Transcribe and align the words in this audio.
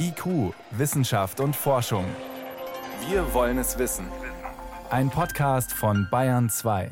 IQ, 0.00 0.54
Wissenschaft 0.70 1.40
und 1.40 1.54
Forschung. 1.54 2.04
Wir 3.08 3.34
wollen 3.34 3.58
es 3.58 3.78
wissen. 3.78 4.06
Ein 4.90 5.10
Podcast 5.10 5.72
von 5.72 6.08
Bayern 6.10 6.48
2. 6.48 6.90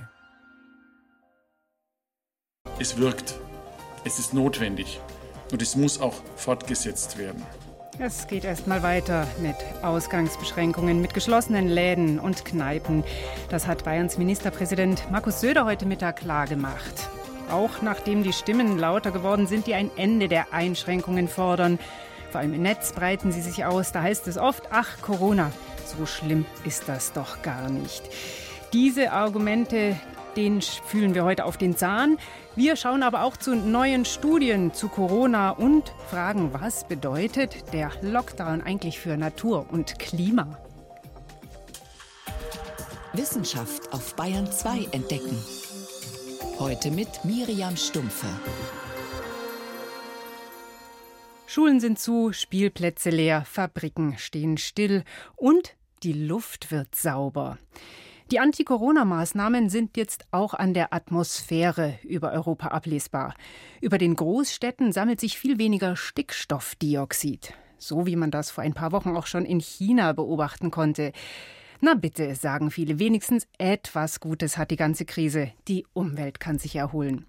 Es 2.79 2.99
wirkt. 2.99 3.37
Es 4.05 4.19
ist 4.19 4.35
notwendig. 4.35 5.01
Und 5.53 5.63
es 5.63 5.77
muss 5.77 6.01
auch 6.01 6.15
fortgesetzt 6.37 7.17
werden. 7.17 7.43
Es 7.99 8.27
geht 8.27 8.45
erstmal 8.45 8.83
weiter 8.83 9.27
mit 9.41 9.57
Ausgangsbeschränkungen, 9.83 11.01
mit 11.01 11.15
geschlossenen 11.15 11.69
Läden 11.69 12.19
und 12.19 12.45
Kneipen. 12.45 13.05
Das 13.49 13.67
hat 13.67 13.85
Bayerns 13.85 14.19
Ministerpräsident 14.19 15.11
Markus 15.11 15.41
Söder 15.41 15.65
heute 15.65 15.87
Mittag 15.87 16.17
klargemacht. 16.17 17.09
Auch 17.51 17.81
nachdem 17.81 18.23
die 18.23 18.35
Stimmen 18.35 18.77
lauter 18.77 19.13
geworden 19.13 19.47
sind, 19.47 19.67
die 19.67 19.75
ein 19.75 19.91
Ende 19.97 20.29
der 20.29 20.53
Einschränkungen 20.53 21.29
fordern. 21.29 21.79
Vor 22.31 22.41
allem 22.41 22.55
im 22.55 22.63
Netz 22.63 22.93
breiten 22.93 23.33
sie 23.33 23.41
sich 23.41 23.65
aus. 23.65 23.93
Da 23.93 24.03
heißt 24.03 24.27
es 24.29 24.39
oft, 24.39 24.65
ach 24.71 25.01
Corona, 25.03 25.53
so 25.87 26.07
schlimm 26.07 26.45
ist 26.65 26.89
das 26.89 27.13
doch 27.13 27.43
gar 27.43 27.71
nicht. 27.71 28.03
Diese 28.73 29.13
Argumente, 29.13 29.97
den 30.37 30.61
fühlen 30.61 31.15
wir 31.15 31.25
heute 31.25 31.45
auf 31.45 31.57
den 31.57 31.77
Zahn. 31.77 32.19
Wir 32.57 32.77
schauen 32.77 33.03
aber 33.03 33.23
auch 33.23 33.37
zu 33.37 33.55
neuen 33.55 34.05
Studien 34.05 34.73
zu 34.75 34.89
Corona 34.89 35.51
und 35.51 35.93
fragen, 36.11 36.53
was 36.53 36.85
bedeutet 36.85 37.73
der 37.73 37.91
Lockdown 38.03 38.63
eigentlich 38.63 38.99
für 38.99 39.17
Natur 39.17 39.67
und 39.71 39.99
Klima? 39.99 40.59
Wissenschaft 43.13 43.93
auf 43.93 44.15
Bayern 44.15 44.51
2 44.51 44.89
entdecken. 44.93 45.39
Heute 46.59 46.91
mit 46.91 47.25
Miriam 47.25 47.77
Stumpfe. 47.77 48.27
Schulen 51.57 51.81
sind 51.81 51.99
zu, 51.99 52.35
Spielplätze 52.35 53.09
leer, 53.09 53.47
Fabriken 53.47 54.19
stehen 54.19 54.59
still 54.59 55.05
und 55.37 55.75
die 56.03 56.13
Luft 56.13 56.71
wird 56.71 56.95
sauber. 56.95 57.57
Die 58.31 58.41
Anti-Corona-Maßnahmen 58.41 59.71
sind 59.71 59.97
jetzt 59.97 60.27
auch 60.33 60.53
an 60.53 60.75
der 60.75 60.93
Atmosphäre 60.93 61.99
über 62.03 62.31
Europa 62.33 62.67
ablesbar. 62.67 63.35
Über 63.81 63.97
den 63.97 64.17
Großstädten 64.17 64.93
sammelt 64.93 65.19
sich 65.19 65.39
viel 65.39 65.57
weniger 65.57 65.97
Stickstoffdioxid, 65.97 67.55
so 67.79 68.05
wie 68.05 68.17
man 68.17 68.31
das 68.31 68.51
vor 68.51 68.63
ein 68.63 68.75
paar 68.75 68.93
Wochen 68.93 69.17
auch 69.17 69.27
schon 69.27 69.47
in 69.47 69.61
China 69.61 70.13
beobachten 70.13 70.71
konnte. 70.71 71.13
Na 71.87 71.95
bitte, 71.95 72.35
sagen 72.35 72.73
viele, 72.73 72.99
wenigstens 72.99 73.47
etwas 73.59 74.19
Gutes 74.19 74.59
hat 74.59 74.73
die 74.73 74.77
ganze 74.77 75.05
Krise. 75.05 75.53
Die 75.69 75.87
Umwelt 75.93 76.41
kann 76.41 76.59
sich 76.59 76.75
erholen. 76.75 77.27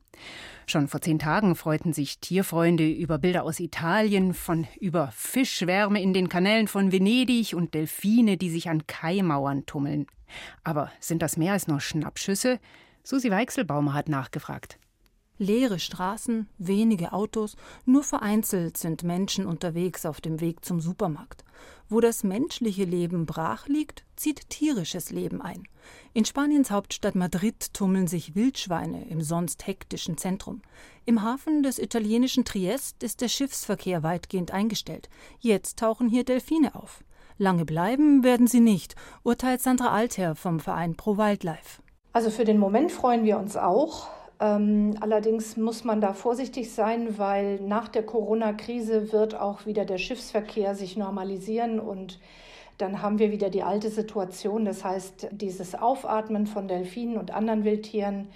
Schon 0.66 0.88
vor 0.88 0.99
zehn 0.99 1.19
Tagen 1.19 1.55
freuten 1.55 1.94
sich 1.94 2.17
Tierfreunde 2.17 2.89
über 2.89 3.19
Bilder 3.19 3.44
aus 3.44 3.59
Italien, 3.59 4.33
von 4.33 4.66
über 4.80 5.11
Fischschwärme 5.14 6.02
in 6.02 6.11
den 6.11 6.27
Kanälen 6.27 6.67
von 6.67 6.91
Venedig 6.91 7.53
und 7.53 7.75
Delfine, 7.75 8.38
die 8.38 8.49
sich 8.49 8.67
an 8.67 8.88
Kaimauern 8.88 9.67
tummeln. 9.67 10.08
Aber 10.64 10.92
sind 10.99 11.21
das 11.21 11.38
mehr 11.38 11.53
als 11.53 11.67
nur 11.67 11.80
Schnappschüsse? 11.80 12.59
Susi 13.03 13.30
Weichselbaumer 13.30 13.94
hat 13.94 14.09
nachgefragt. 14.09 14.80
Leere 15.39 15.77
Straßen, 15.77 16.47
wenige 16.57 17.13
Autos, 17.13 17.55
nur 17.85 18.03
vereinzelt 18.03 18.77
sind 18.77 19.03
Menschen 19.03 19.45
unterwegs 19.45 20.05
auf 20.05 20.19
dem 20.19 20.41
Weg 20.41 20.66
zum 20.66 20.80
Supermarkt. 20.80 21.43
Wo 21.89 22.02
das 22.02 22.23
menschliche 22.23 22.85
Leben 22.85 23.25
brach 23.25 23.67
liegt, 23.67 24.03
zieht 24.15 24.49
tierisches 24.49 25.11
Leben 25.11 25.41
ein. 25.41 25.67
In 26.13 26.25
Spaniens 26.25 26.71
Hauptstadt 26.71 27.15
Madrid 27.15 27.73
tummeln 27.73 28.08
sich 28.08 28.35
Wildschweine 28.35 29.08
im 29.09 29.21
sonst 29.21 29.67
hektischen 29.67 30.17
Zentrum. 30.17 30.61
Im 31.05 31.21
Hafen 31.21 31.63
des 31.63 31.80
italienischen 31.80 32.43
Triest 32.43 33.03
ist 33.03 33.21
der 33.21 33.30
Schiffsverkehr 33.30 34.03
weitgehend 34.03 34.52
eingestellt. 34.52 35.08
Jetzt 35.39 35.77
tauchen 35.80 36.09
hier 36.09 36.25
Delfine 36.25 36.75
auf. 36.75 37.03
Lange 37.38 37.65
bleiben 37.65 38.23
werden 38.23 38.47
sie 38.47 38.59
nicht, 38.59 38.95
urteilt 39.23 39.61
Sandra 39.61 39.91
Altherr 39.91 40.35
vom 40.35 40.59
Verein 40.59 40.95
Pro 40.95 41.17
Wildlife. 41.17 41.81
Also 42.11 42.31
für 42.31 42.45
den 42.45 42.58
Moment 42.58 42.92
freuen 42.92 43.23
wir 43.23 43.37
uns 43.37 43.55
auch. 43.55 44.08
Ähm, 44.39 44.95
allerdings 44.99 45.58
muss 45.58 45.83
man 45.83 45.99
da 45.99 46.14
vorsichtig 46.14 46.71
sein, 46.71 47.17
weil 47.17 47.59
nach 47.59 47.87
der 47.87 48.03
Corona-Krise 48.03 49.11
wird 49.11 49.36
auch 49.36 49.65
wieder 49.65 49.86
der 49.86 49.98
Schiffsverkehr 49.98 50.75
sich 50.75 50.95
normalisieren 50.95 51.80
und 51.80 52.20
dann 52.77 53.02
haben 53.02 53.17
wir 53.17 53.31
wieder 53.31 53.49
die 53.49 53.64
alte 53.64 53.89
Situation. 53.89 54.65
Das 54.65 54.83
heißt, 54.83 55.30
dieses 55.31 55.73
Aufatmen 55.73 56.45
von 56.45 56.67
Delfinen 56.67 57.17
und 57.17 57.31
anderen 57.31 57.64
Wildtieren 57.64 58.27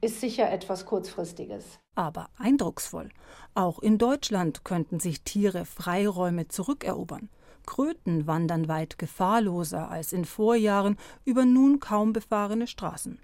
ist 0.00 0.20
sicher 0.20 0.50
etwas 0.50 0.86
kurzfristiges. 0.86 1.80
Aber 1.94 2.28
eindrucksvoll. 2.38 3.10
Auch 3.54 3.80
in 3.80 3.98
Deutschland 3.98 4.64
könnten 4.64 5.00
sich 5.00 5.22
Tiere 5.22 5.64
Freiräume 5.64 6.48
zurückerobern. 6.48 7.28
Kröten 7.66 8.26
wandern 8.26 8.68
weit 8.68 8.98
gefahrloser 8.98 9.90
als 9.90 10.12
in 10.12 10.24
Vorjahren 10.24 10.96
über 11.24 11.44
nun 11.44 11.80
kaum 11.80 12.12
befahrene 12.12 12.66
Straßen. 12.66 13.18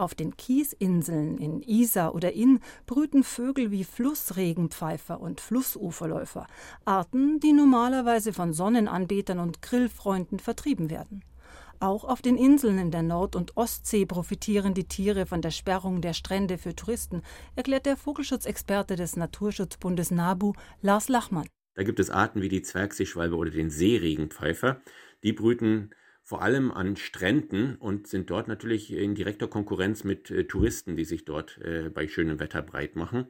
Auf 0.00 0.14
den 0.14 0.34
Kiesinseln 0.34 1.36
in 1.36 1.60
Isar 1.60 2.14
oder 2.14 2.32
Inn 2.32 2.60
brüten 2.86 3.22
Vögel 3.22 3.70
wie 3.70 3.84
Flussregenpfeifer 3.84 5.20
und 5.20 5.42
Flussuferläufer, 5.42 6.46
Arten, 6.86 7.38
die 7.38 7.52
normalerweise 7.52 8.32
von 8.32 8.54
Sonnenanbetern 8.54 9.38
und 9.38 9.60
Grillfreunden 9.60 10.38
vertrieben 10.38 10.88
werden. 10.88 11.22
Auch 11.80 12.04
auf 12.04 12.22
den 12.22 12.38
Inseln 12.38 12.78
in 12.78 12.90
der 12.90 13.02
Nord- 13.02 13.36
und 13.36 13.58
Ostsee 13.58 14.06
profitieren 14.06 14.72
die 14.72 14.88
Tiere 14.88 15.26
von 15.26 15.42
der 15.42 15.50
Sperrung 15.50 16.00
der 16.00 16.14
Strände 16.14 16.56
für 16.56 16.74
Touristen, 16.74 17.20
erklärt 17.54 17.84
der 17.84 17.98
Vogelschutzexperte 17.98 18.96
des 18.96 19.16
Naturschutzbundes 19.16 20.10
NABU, 20.10 20.54
Lars 20.80 21.10
Lachmann. 21.10 21.46
Da 21.74 21.82
gibt 21.82 22.00
es 22.00 22.08
Arten 22.08 22.40
wie 22.40 22.48
die 22.48 22.62
Zwergseeschwalbe 22.62 23.36
oder 23.36 23.50
den 23.50 23.68
Seeregenpfeifer. 23.68 24.80
Die 25.24 25.34
brüten 25.34 25.90
vor 26.30 26.42
allem 26.42 26.70
an 26.70 26.94
Stränden 26.94 27.74
und 27.74 28.06
sind 28.06 28.30
dort 28.30 28.46
natürlich 28.46 28.92
in 28.92 29.16
direkter 29.16 29.48
Konkurrenz 29.48 30.04
mit 30.04 30.30
äh, 30.30 30.44
Touristen, 30.44 30.94
die 30.94 31.04
sich 31.04 31.24
dort 31.24 31.58
äh, 31.58 31.90
bei 31.90 32.06
schönem 32.06 32.38
Wetter 32.38 32.62
breit 32.62 32.94
machen. 32.94 33.26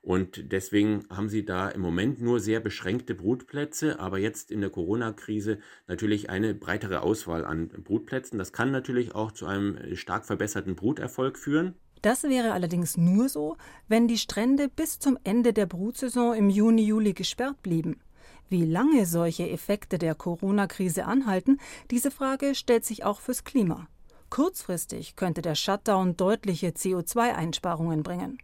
Und 0.00 0.52
deswegen 0.52 1.04
haben 1.10 1.28
sie 1.28 1.44
da 1.44 1.68
im 1.68 1.80
Moment 1.80 2.22
nur 2.22 2.38
sehr 2.38 2.60
beschränkte 2.60 3.16
Brutplätze, 3.16 3.98
aber 3.98 4.18
jetzt 4.18 4.52
in 4.52 4.60
der 4.60 4.70
Corona-Krise 4.70 5.58
natürlich 5.88 6.30
eine 6.30 6.54
breitere 6.54 7.02
Auswahl 7.02 7.44
an 7.44 7.66
Brutplätzen. 7.66 8.38
Das 8.38 8.52
kann 8.52 8.70
natürlich 8.70 9.12
auch 9.16 9.32
zu 9.32 9.46
einem 9.46 9.76
äh, 9.78 9.96
stark 9.96 10.24
verbesserten 10.24 10.76
Bruterfolg 10.76 11.38
führen. 11.38 11.74
Das 12.00 12.22
wäre 12.22 12.52
allerdings 12.52 12.96
nur 12.96 13.28
so, 13.28 13.56
wenn 13.88 14.06
die 14.06 14.18
Strände 14.18 14.68
bis 14.68 15.00
zum 15.00 15.18
Ende 15.24 15.52
der 15.52 15.66
Brutsaison 15.66 16.36
im 16.36 16.48
Juni, 16.48 16.84
Juli 16.84 17.12
gesperrt 17.12 17.60
blieben. 17.64 17.96
Wie 18.48 18.64
lange 18.64 19.06
solche 19.06 19.50
Effekte 19.50 19.98
der 19.98 20.14
Corona-Krise 20.14 21.04
anhalten, 21.04 21.58
diese 21.90 22.10
Frage 22.10 22.54
stellt 22.54 22.84
sich 22.84 23.04
auch 23.04 23.20
fürs 23.20 23.42
Klima. 23.42 23.88
Kurzfristig 24.30 25.16
könnte 25.16 25.42
der 25.42 25.54
Shutdown 25.54 26.16
deutliche 26.16 26.68
CO2-Einsparungen 26.68 28.02
bringen. 28.02 28.38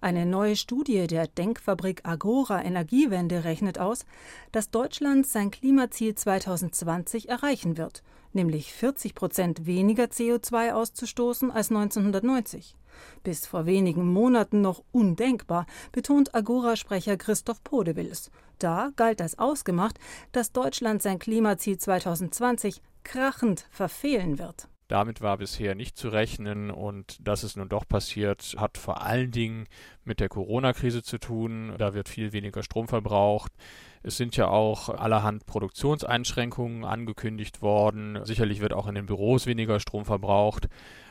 Eine 0.00 0.26
neue 0.26 0.56
Studie 0.56 1.06
der 1.06 1.26
Denkfabrik 1.26 2.00
Agora 2.04 2.62
Energiewende 2.62 3.44
rechnet 3.44 3.78
aus, 3.78 4.04
dass 4.52 4.70
Deutschland 4.70 5.26
sein 5.26 5.50
Klimaziel 5.50 6.14
2020 6.14 7.28
erreichen 7.28 7.76
wird, 7.76 8.02
nämlich 8.32 8.72
40 8.72 9.14
Prozent 9.14 9.66
weniger 9.66 10.04
CO2 10.04 10.72
auszustoßen 10.72 11.50
als 11.50 11.70
1990. 11.70 12.76
Bis 13.22 13.46
vor 13.46 13.66
wenigen 13.66 14.12
Monaten 14.12 14.60
noch 14.60 14.82
undenkbar, 14.92 15.66
betont 15.92 16.34
Agora-Sprecher 16.34 17.16
Christoph 17.16 17.62
Podewils. 17.64 18.30
Da 18.58 18.90
galt 18.96 19.20
als 19.20 19.38
ausgemacht, 19.38 19.98
dass 20.32 20.52
Deutschland 20.52 21.02
sein 21.02 21.18
Klimaziel 21.18 21.78
2020 21.78 22.82
krachend 23.02 23.66
verfehlen 23.70 24.38
wird. 24.38 24.68
Damit 24.88 25.22
war 25.22 25.38
bisher 25.38 25.74
nicht 25.74 25.96
zu 25.96 26.08
rechnen 26.08 26.70
und 26.70 27.16
dass 27.26 27.42
es 27.42 27.56
nun 27.56 27.70
doch 27.70 27.88
passiert, 27.88 28.54
hat 28.58 28.76
vor 28.76 29.00
allen 29.00 29.30
Dingen 29.30 29.66
mit 30.04 30.20
der 30.20 30.28
Corona-Krise 30.28 31.02
zu 31.02 31.18
tun. 31.18 31.74
Da 31.78 31.94
wird 31.94 32.08
viel 32.08 32.32
weniger 32.32 32.62
Strom 32.62 32.86
verbraucht. 32.86 33.52
Es 34.02 34.18
sind 34.18 34.36
ja 34.36 34.48
auch 34.48 34.90
allerhand 34.90 35.46
Produktionseinschränkungen 35.46 36.84
angekündigt 36.84 37.62
worden. 37.62 38.20
Sicherlich 38.24 38.60
wird 38.60 38.74
auch 38.74 38.86
in 38.86 38.94
den 38.94 39.06
Büros 39.06 39.46
weniger 39.46 39.80
Strom 39.80 40.04
verbraucht. 40.04 40.68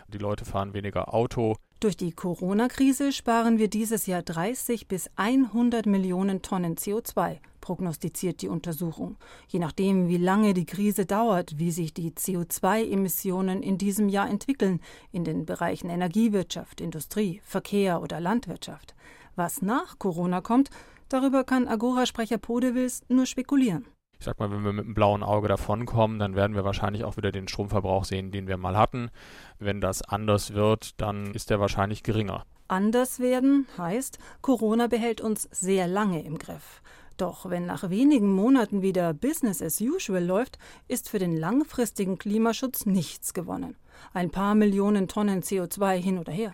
Die 0.08 0.19
Leute 0.19 0.46
fahren 0.46 0.76
weniger 0.76 1.12
Auto. 1.12 1.58
Durch 1.83 1.97
die 1.97 2.13
Corona-Krise 2.13 3.12
sparen 3.12 3.57
wir 3.57 3.68
dieses 3.68 4.06
Jahr 4.06 4.21
30 4.21 4.88
bis 4.88 5.09
100 5.18 5.85
Millionen 5.85 6.41
Tonnen 6.41 6.77
CO2, 6.77 7.39
prognostiziert 7.59 8.41
die 8.41 8.47
Untersuchung. 8.47 9.18
Je 9.50 9.59
nachdem, 9.59 10.07
wie 10.07 10.15
lange 10.15 10.53
die 10.53 10.65
Krise 10.65 11.06
dauert, 11.06 11.59
wie 11.59 11.71
sich 11.71 11.94
die 11.94 12.12
CO2-Emissionen 12.12 13.62
in 13.62 13.77
diesem 13.77 14.07
Jahr 14.07 14.30
entwickeln, 14.30 14.80
in 15.12 15.25
den 15.25 15.45
Bereichen 15.45 15.89
Energiewirtschaft, 15.89 16.80
Industrie, 16.80 17.41
Verkehr 17.44 18.01
oder 18.01 18.21
Landwirtschaft. 18.21 18.95
Was 19.35 19.62
nach 19.62 20.00
Corona 20.00 20.39
kommt, 20.39 20.69
darüber 21.09 21.44
kann 21.44 21.68
Agora-Sprecher 21.68 22.38
Podewils 22.38 23.01
nur 23.09 23.25
spekulieren 23.25 23.85
ich 24.24 24.25
sag 24.25 24.40
mal, 24.40 24.50
wenn 24.52 24.64
wir 24.64 24.72
mit 24.72 24.86
einem 24.86 24.94
blauen 24.94 25.22
Auge 25.22 25.50
davonkommen, 25.50 26.18
dann 26.18 26.34
werden 26.34 26.56
wir 26.56 26.64
wahrscheinlich 26.64 27.04
auch 27.04 27.18
wieder 27.18 27.34
den 27.34 27.50
Stromverbrauch 27.50 28.06
sehen, 28.06 28.31
den 28.31 28.48
wir 28.48 28.56
mal 28.56 28.78
hatten. 28.78 29.10
Wenn 29.60 29.81
das 29.81 30.02
anders 30.02 30.54
wird, 30.54 31.02
dann 31.02 31.34
ist 31.34 31.50
der 31.50 31.60
wahrscheinlich 31.60 32.04
geringer. 32.04 32.46
Anders 32.70 33.20
werden 33.20 33.68
heißt, 33.78 34.20
Corona 34.40 34.88
behält 34.88 35.20
uns 35.20 35.50
sehr 35.52 35.90
lange 35.90 36.24
im 36.24 36.38
Griff. 36.38 36.81
Doch 37.18 37.50
wenn 37.50 37.66
nach 37.66 37.90
wenigen 37.90 38.31
Monaten 38.31 38.81
wieder 38.81 39.14
Business 39.14 39.62
as 39.62 39.81
usual 39.81 40.24
läuft, 40.24 40.58
ist 40.88 41.10
für 41.10 41.19
den 41.19 41.36
langfristigen 41.36 42.18
Klimaschutz 42.18 42.86
nichts 42.86 43.34
gewonnen. 43.34 43.76
Ein 44.14 44.30
paar 44.30 44.56
Millionen 44.56 45.10
Tonnen 45.10 45.42
CO2 45.42 45.98
hin 45.98 46.18
oder 46.18 46.31
her. 46.31 46.54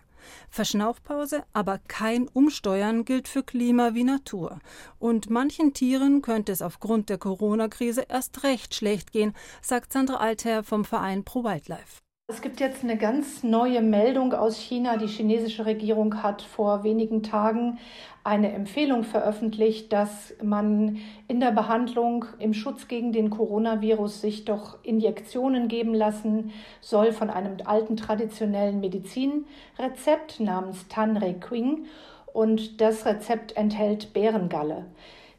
Verschnaufpause, 0.50 1.44
aber 1.54 1.80
kein 1.88 2.28
Umsteuern 2.28 3.06
gilt 3.06 3.28
für 3.28 3.44
Klima 3.44 3.94
wie 3.94 4.04
Natur. 4.04 4.60
Und 5.00 5.30
manchen 5.30 5.74
Tieren 5.74 6.22
könnte 6.22 6.52
es 6.52 6.62
aufgrund 6.62 7.10
der 7.10 7.18
Corona-Krise 7.18 8.06
erst 8.10 8.44
recht 8.44 8.76
schlecht 8.76 9.12
gehen, 9.12 9.36
sagt 9.62 9.94
Sandra 9.94 10.18
Altherr 10.18 10.64
vom 10.64 10.86
Verein 10.86 11.24
Pro 11.24 11.44
Wildlife. 11.44 12.02
Es 12.32 12.44
gibt 12.44 12.60
jetzt 12.60 12.84
eine 12.84 12.96
ganz 12.96 13.42
neue 13.42 13.82
Meldung 13.82 14.34
aus 14.34 14.56
China. 14.56 14.98
Die 14.98 15.08
chinesische 15.08 15.66
Regierung 15.66 16.22
hat 16.22 16.44
vor 16.44 16.84
wenigen 16.84 17.24
Tagen 17.24 17.80
eine 18.24 18.52
Empfehlung 18.52 19.04
veröffentlicht, 19.04 19.92
dass 19.92 20.36
man 20.44 21.00
in 21.28 21.40
der 21.40 21.50
Behandlung 21.50 22.26
im 22.38 22.54
Schutz 22.54 22.88
gegen 22.88 23.14
den 23.14 23.32
Coronavirus 23.32 24.22
sich 24.22 24.46
doch 24.46 24.78
Injektionen 24.84 25.70
geben 25.70 25.96
lassen 25.96 26.52
soll 26.82 27.14
von 27.14 27.32
einem 27.32 27.58
alten 27.66 27.98
traditionellen 27.98 28.80
Medizinrezept 28.80 30.40
namens 30.40 30.88
Tanre 30.88 31.34
Quing. 31.34 31.88
Und 32.32 32.80
das 32.80 33.08
Rezept 33.08 33.58
enthält 33.58 34.14
Bärengalle. 34.14 34.86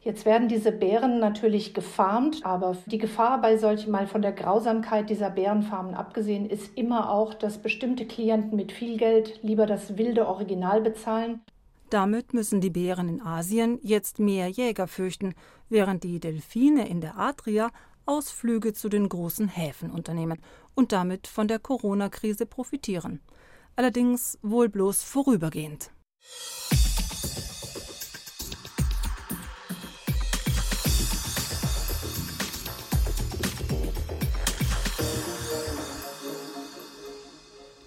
Jetzt 0.03 0.25
werden 0.25 0.47
diese 0.47 0.71
Bären 0.71 1.19
natürlich 1.19 1.75
gefarmt, 1.75 2.43
aber 2.43 2.75
die 2.87 2.97
Gefahr 2.97 3.39
bei 3.39 3.57
solchen, 3.57 3.91
mal 3.91 4.07
von 4.07 4.23
der 4.23 4.31
Grausamkeit 4.31 5.11
dieser 5.11 5.29
Bärenfarmen 5.29 5.93
abgesehen, 5.93 6.49
ist 6.49 6.75
immer 6.75 7.11
auch, 7.11 7.35
dass 7.35 7.61
bestimmte 7.61 8.07
Klienten 8.07 8.55
mit 8.55 8.71
viel 8.71 8.97
Geld 8.97 9.39
lieber 9.43 9.67
das 9.67 9.99
wilde 9.99 10.27
Original 10.27 10.81
bezahlen. 10.81 11.41
Damit 11.91 12.33
müssen 12.33 12.61
die 12.61 12.71
Bären 12.71 13.09
in 13.09 13.21
Asien 13.21 13.77
jetzt 13.83 14.17
mehr 14.17 14.47
Jäger 14.47 14.87
fürchten, 14.87 15.35
während 15.69 16.03
die 16.03 16.19
Delfine 16.19 16.87
in 16.87 16.99
der 16.99 17.19
Adria 17.19 17.69
Ausflüge 18.07 18.73
zu 18.73 18.89
den 18.89 19.07
großen 19.07 19.49
Häfen 19.49 19.91
unternehmen 19.91 20.39
und 20.73 20.93
damit 20.93 21.27
von 21.27 21.47
der 21.47 21.59
Corona-Krise 21.59 22.47
profitieren. 22.47 23.19
Allerdings 23.75 24.39
wohl 24.41 24.67
bloß 24.67 25.03
vorübergehend. 25.03 25.91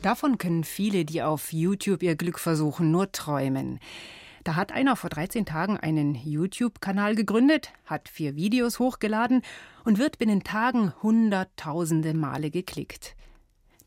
Davon 0.05 0.37
können 0.37 0.65
viele, 0.65 1.07
die 1.07 1.23
auf 1.23 1.55
YouTube 1.55 2.03
ihr 2.03 2.15
Glück 2.15 2.39
versuchen, 2.39 2.91
nur 2.91 3.11
träumen. 3.11 3.79
Da 4.45 4.55
hat 4.55 4.71
einer 4.71 4.97
vor 4.97 5.09
13 5.09 5.47
Tagen 5.47 5.79
einen 5.79 6.15
YouTube-Kanal 6.15 7.15
gegründet, 7.15 7.73
hat 7.87 8.11
vier 8.11 8.37
Videos 8.37 8.79
hochgeladen 8.79 9.41
und 9.83 9.97
wird 9.97 10.19
binnen 10.19 10.45
Tagen 10.45 10.93
hunderttausende 11.03 12.13
Male 12.13 12.51
geklickt. 12.51 13.17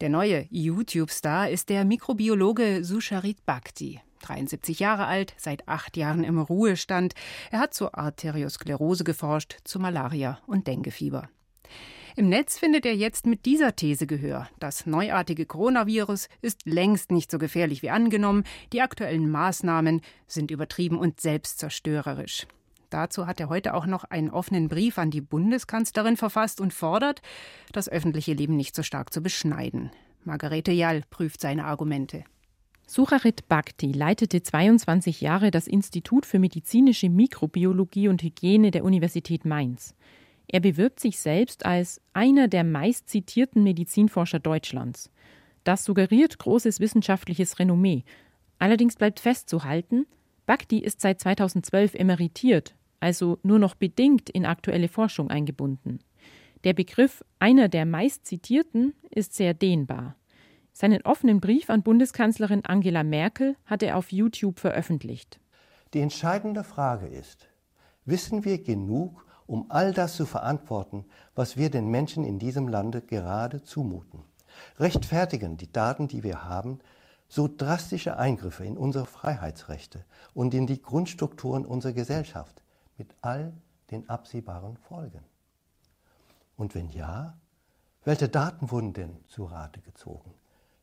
Der 0.01 0.09
neue 0.09 0.47
YouTube-Star 0.49 1.51
ist 1.51 1.69
der 1.69 1.85
Mikrobiologe 1.85 2.83
Susharit 2.83 3.45
Bhakti. 3.45 4.01
73 4.21 4.79
Jahre 4.79 5.05
alt, 5.05 5.35
seit 5.37 5.67
acht 5.67 5.97
Jahren 5.97 6.23
im 6.23 6.39
Ruhestand. 6.39 7.13
Er 7.51 7.59
hat 7.59 7.75
zur 7.75 7.95
Arteriosklerose 7.95 9.03
geforscht, 9.03 9.57
zu 9.65 9.79
Malaria 9.79 10.39
und 10.47 10.65
Denguefieber. 10.65 11.29
Im 12.17 12.29
Netz 12.29 12.57
findet 12.57 12.83
er 12.87 12.95
jetzt 12.95 13.27
mit 13.27 13.45
dieser 13.45 13.75
These 13.75 14.07
Gehör. 14.07 14.49
Das 14.59 14.87
neuartige 14.87 15.45
Coronavirus 15.45 16.29
ist 16.41 16.65
längst 16.65 17.11
nicht 17.11 17.29
so 17.29 17.37
gefährlich 17.37 17.83
wie 17.83 17.91
angenommen. 17.91 18.43
Die 18.73 18.81
aktuellen 18.81 19.29
Maßnahmen 19.29 20.01
sind 20.25 20.49
übertrieben 20.49 20.97
und 20.97 21.21
selbstzerstörerisch. 21.21 22.47
Dazu 22.89 23.27
hat 23.27 23.39
er 23.39 23.49
heute 23.49 23.75
auch 23.75 23.85
noch 23.85 24.03
einen 24.03 24.31
offenen 24.31 24.67
Brief 24.67 24.97
an 24.97 25.11
die 25.11 25.21
Bundeskanzlerin 25.21 26.17
verfasst 26.17 26.59
und 26.59 26.73
fordert, 26.73 27.21
das 27.71 27.87
öffentliche 27.87 28.33
Leben 28.33 28.55
nicht 28.55 28.75
so 28.75 28.81
stark 28.81 29.13
zu 29.13 29.21
beschneiden. 29.21 29.91
Margarete 30.23 30.71
Jall 30.71 31.03
prüft 31.11 31.39
seine 31.39 31.65
Argumente. 31.65 32.23
Sucharit 32.87 33.47
Bhakti 33.47 33.91
leitete 33.91 34.41
22 34.41 35.21
Jahre 35.21 35.51
das 35.51 35.67
Institut 35.67 36.25
für 36.25 36.39
medizinische 36.39 37.09
Mikrobiologie 37.09 38.07
und 38.07 38.23
Hygiene 38.23 38.71
der 38.71 38.85
Universität 38.85 39.45
Mainz. 39.45 39.93
Er 40.47 40.59
bewirbt 40.61 40.99
sich 40.99 41.19
selbst 41.19 41.65
als 41.65 42.01
einer 42.13 42.47
der 42.47 42.63
meistzitierten 42.63 43.63
Medizinforscher 43.63 44.39
Deutschlands. 44.39 45.11
Das 45.63 45.83
suggeriert 45.83 46.39
großes 46.39 46.79
wissenschaftliches 46.79 47.59
Renommee. 47.59 48.05
Allerdings 48.57 48.95
bleibt 48.95 49.19
festzuhalten, 49.19 50.07
Bhakti 50.45 50.79
ist 50.79 51.01
seit 51.01 51.19
2012 51.19 51.93
emeritiert, 51.95 52.75
also 53.01 53.37
nur 53.43 53.59
noch 53.59 53.75
bedingt 53.75 54.29
in 54.29 54.45
aktuelle 54.45 54.87
Forschung 54.87 55.29
eingebunden. 55.29 55.99
Der 56.63 56.73
Begriff 56.73 57.23
einer 57.39 57.67
der 57.67 57.85
meistzitierten 57.85 58.93
ist 59.11 59.33
sehr 59.33 59.53
dehnbar. 59.53 60.15
Seinen 60.71 61.01
offenen 61.01 61.41
Brief 61.41 61.69
an 61.69 61.83
Bundeskanzlerin 61.83 62.63
Angela 62.65 63.03
Merkel 63.03 63.57
hat 63.65 63.83
er 63.83 63.97
auf 63.97 64.11
YouTube 64.11 64.59
veröffentlicht. 64.59 65.39
Die 65.93 65.99
entscheidende 65.99 66.63
Frage 66.63 67.07
ist, 67.07 67.49
wissen 68.05 68.45
wir 68.45 68.63
genug 68.63 69.26
um 69.47 69.65
all 69.69 69.93
das 69.93 70.15
zu 70.15 70.25
verantworten, 70.25 71.05
was 71.33 71.57
wir 71.57 71.71
den 71.71 71.89
Menschen 71.89 72.23
in 72.23 72.37
diesem 72.37 72.67
Lande 72.67 73.01
gerade 73.01 73.63
zumuten. 73.63 74.23
Rechtfertigen 74.77 75.57
die 75.57 75.71
Daten, 75.71 76.07
die 76.07 76.23
wir 76.23 76.43
haben, 76.43 76.79
so 77.29 77.47
drastische 77.47 78.17
Eingriffe 78.17 78.65
in 78.65 78.77
unsere 78.77 79.05
Freiheitsrechte 79.05 80.05
und 80.33 80.53
in 80.53 80.67
die 80.67 80.81
Grundstrukturen 80.81 81.65
unserer 81.65 81.93
Gesellschaft 81.93 82.61
mit 82.97 83.13
all 83.21 83.53
den 83.91 84.07
absehbaren 84.09 84.77
Folgen? 84.77 85.23
Und 86.55 86.75
wenn 86.75 86.89
ja, 86.89 87.37
welche 88.03 88.29
Daten 88.29 88.71
wurden 88.71 88.93
denn 88.93 89.17
zu 89.27 89.45
Rate 89.45 89.81
gezogen? 89.81 90.33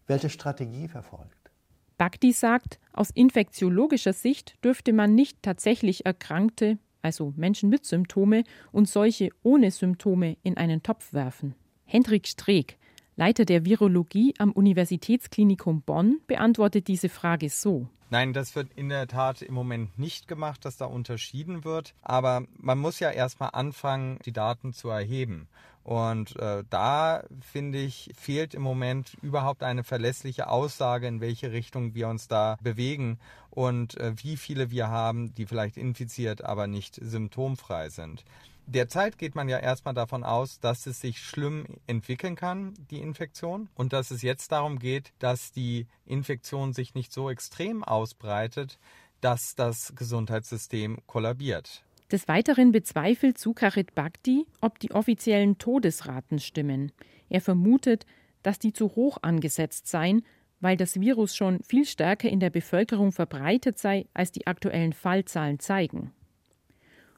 Welche 0.06 0.30
Strategie 0.30 0.88
verfolgt? 0.88 1.50
Bagdi 1.96 2.32
sagt, 2.32 2.78
aus 2.92 3.10
infektiologischer 3.10 4.12
Sicht 4.12 4.62
dürfte 4.64 4.92
man 4.92 5.14
nicht 5.14 5.42
tatsächlich 5.42 6.04
Erkrankte 6.04 6.78
also 7.04 7.32
Menschen 7.36 7.68
mit 7.68 7.84
Symptome 7.84 8.44
und 8.72 8.88
solche 8.88 9.30
ohne 9.42 9.70
Symptome 9.70 10.36
in 10.42 10.56
einen 10.56 10.82
Topf 10.82 11.12
werfen. 11.12 11.54
Hendrik 11.84 12.26
Streeck, 12.26 12.78
Leiter 13.16 13.44
der 13.44 13.64
Virologie 13.64 14.34
am 14.38 14.50
Universitätsklinikum 14.50 15.82
Bonn, 15.82 16.20
beantwortet 16.26 16.88
diese 16.88 17.08
Frage 17.08 17.48
so. 17.50 17.88
Nein, 18.10 18.32
das 18.32 18.54
wird 18.54 18.68
in 18.74 18.88
der 18.88 19.06
Tat 19.06 19.42
im 19.42 19.54
Moment 19.54 19.98
nicht 19.98 20.28
gemacht, 20.28 20.64
dass 20.64 20.76
da 20.76 20.86
unterschieden 20.86 21.64
wird. 21.64 21.94
Aber 22.02 22.44
man 22.56 22.78
muss 22.78 23.00
ja 23.00 23.10
erstmal 23.10 23.50
anfangen, 23.52 24.18
die 24.24 24.32
Daten 24.32 24.72
zu 24.72 24.88
erheben. 24.88 25.48
Und 25.84 26.36
äh, 26.36 26.64
da, 26.70 27.24
finde 27.40 27.78
ich, 27.78 28.10
fehlt 28.16 28.54
im 28.54 28.62
Moment 28.62 29.18
überhaupt 29.20 29.62
eine 29.62 29.84
verlässliche 29.84 30.48
Aussage, 30.48 31.06
in 31.06 31.20
welche 31.20 31.52
Richtung 31.52 31.94
wir 31.94 32.08
uns 32.08 32.26
da 32.26 32.56
bewegen 32.62 33.18
und 33.50 33.98
äh, 33.98 34.14
wie 34.16 34.38
viele 34.38 34.70
wir 34.70 34.88
haben, 34.88 35.34
die 35.34 35.44
vielleicht 35.44 35.76
infiziert, 35.76 36.42
aber 36.42 36.66
nicht 36.66 36.98
symptomfrei 37.02 37.90
sind. 37.90 38.24
Derzeit 38.66 39.18
geht 39.18 39.34
man 39.34 39.50
ja 39.50 39.58
erstmal 39.58 39.92
davon 39.92 40.24
aus, 40.24 40.58
dass 40.58 40.86
es 40.86 41.02
sich 41.02 41.18
schlimm 41.18 41.66
entwickeln 41.86 42.34
kann, 42.34 42.72
die 42.90 43.00
Infektion, 43.00 43.68
und 43.74 43.92
dass 43.92 44.10
es 44.10 44.22
jetzt 44.22 44.52
darum 44.52 44.78
geht, 44.78 45.12
dass 45.18 45.52
die 45.52 45.86
Infektion 46.06 46.72
sich 46.72 46.94
nicht 46.94 47.12
so 47.12 47.28
extrem 47.28 47.84
ausbreitet, 47.84 48.78
dass 49.20 49.54
das 49.54 49.92
Gesundheitssystem 49.94 50.98
kollabiert. 51.06 51.84
Des 52.12 52.28
Weiteren 52.28 52.70
bezweifelt 52.70 53.38
Sukharit 53.38 53.94
Bhakti, 53.94 54.46
ob 54.60 54.78
die 54.78 54.92
offiziellen 54.92 55.56
Todesraten 55.58 56.38
stimmen. 56.38 56.92
Er 57.30 57.40
vermutet, 57.40 58.04
dass 58.42 58.58
die 58.58 58.74
zu 58.74 58.94
hoch 58.94 59.18
angesetzt 59.22 59.88
seien, 59.88 60.22
weil 60.60 60.76
das 60.76 61.00
Virus 61.00 61.34
schon 61.34 61.62
viel 61.62 61.86
stärker 61.86 62.28
in 62.28 62.40
der 62.40 62.50
Bevölkerung 62.50 63.10
verbreitet 63.12 63.78
sei, 63.78 64.06
als 64.12 64.32
die 64.32 64.46
aktuellen 64.46 64.92
Fallzahlen 64.92 65.58
zeigen. 65.58 66.12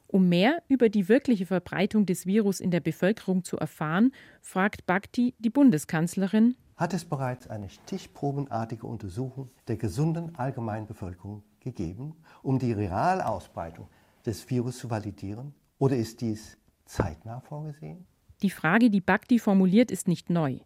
Um 0.07 0.29
mehr 0.29 0.63
über 0.69 0.87
die 0.87 1.09
wirkliche 1.09 1.45
Verbreitung 1.45 2.05
des 2.05 2.25
Virus 2.25 2.61
in 2.61 2.71
der 2.71 2.79
Bevölkerung 2.79 3.43
zu 3.43 3.57
erfahren, 3.57 4.13
fragt 4.41 4.85
Bhakti 4.85 5.33
die 5.39 5.49
Bundeskanzlerin, 5.49 6.55
hat 6.77 6.93
es 6.93 7.03
bereits 7.03 7.49
eine 7.49 7.69
stichprobenartige 7.69 8.87
Untersuchung 8.87 9.49
der 9.67 9.77
gesunden 9.77 10.35
Allgemeinbevölkerung 10.35 11.43
gegeben, 11.59 12.15
um 12.43 12.59
die 12.59 12.71
reale 12.71 13.27
Ausbreitung 13.27 13.89
des 14.27 14.49
Virus 14.49 14.77
zu 14.77 14.89
validieren? 14.89 15.53
Oder 15.79 15.97
ist 15.97 16.21
dies 16.21 16.57
zeitnah 16.85 17.39
vorgesehen? 17.39 18.05
Die 18.41 18.49
Frage, 18.49 18.89
die 18.89 19.01
Bhakti 19.01 19.39
formuliert, 19.39 19.89
ist 19.89 20.07
nicht 20.07 20.29
neu. 20.29 20.59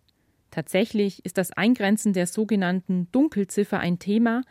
Tatsächlich 0.50 1.24
ist 1.26 1.38
das 1.38 1.52
Eingrenzen 1.54 2.12
der 2.12 2.28
sogenannten 2.28 3.10
Dunkelziffer 3.14 3.80
ein 3.80 4.00
Thema, 4.00 4.42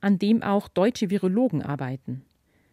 an 0.00 0.18
dem 0.18 0.42
auch 0.42 0.68
deutsche 0.68 1.08
Virologen 1.08 1.62
arbeiten. 1.62 2.24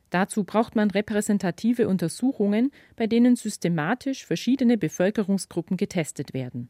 Dazu 0.10 0.44
braucht 0.44 0.76
man 0.76 0.92
repräsentative 0.92 1.88
Untersuchungen, 1.88 2.72
bei 2.96 3.08
denen 3.08 3.36
systematisch 3.36 4.26
verschiedene 4.26 4.78
Bevölkerungsgruppen 4.78 5.78
getestet 5.78 6.34
werden. 6.34 6.70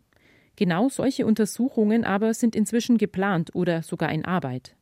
Genau 0.56 0.88
solche 0.90 1.26
Untersuchungen 1.26 2.06
aber 2.06 2.34
sind 2.34 2.56
inzwischen 2.56 2.98
geplant 2.98 3.54
oder 3.54 3.84
sogar 3.84 4.12
in 4.12 4.24
Arbeit. 4.24 4.76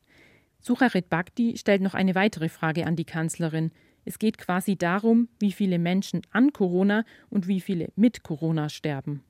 Sucharit 0.60 1.10
Bhakti 1.10 1.56
stellt 1.58 1.82
noch 1.82 1.94
eine 1.94 2.14
weitere 2.14 2.48
Frage 2.48 2.86
an 2.86 2.96
die 2.96 3.04
Kanzlerin, 3.04 3.72
Es 4.04 4.18
geht 4.18 4.38
quasi 4.38 4.76
darum, 4.76 5.28
wie 5.38 5.52
viele 5.52 5.78
Menschen 5.78 6.22
an 6.30 6.52
Corona 6.52 7.04
und 7.30 7.48
wie 7.48 7.60
viele 7.60 7.88
mit 7.96 8.22
Corona 8.22 8.68
sterben. 8.68 9.22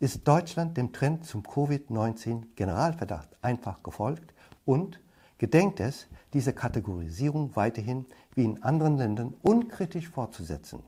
Ist 0.00 0.26
Deutschland 0.26 0.76
dem 0.76 0.92
Trend 0.92 1.24
zum 1.24 1.42
Covid-19-Generalverdacht 1.42 3.28
einfach 3.42 3.82
gefolgt 3.82 4.34
und 4.64 5.00
gedenkt 5.38 5.80
es, 5.80 6.08
diese 6.32 6.52
Kategorisierung 6.52 7.54
weiterhin 7.54 8.06
wie 8.34 8.44
in 8.44 8.62
anderen 8.62 8.96
Ländern 8.96 9.34
unkritisch 9.42 10.08
fortzusetzen? 10.08 10.82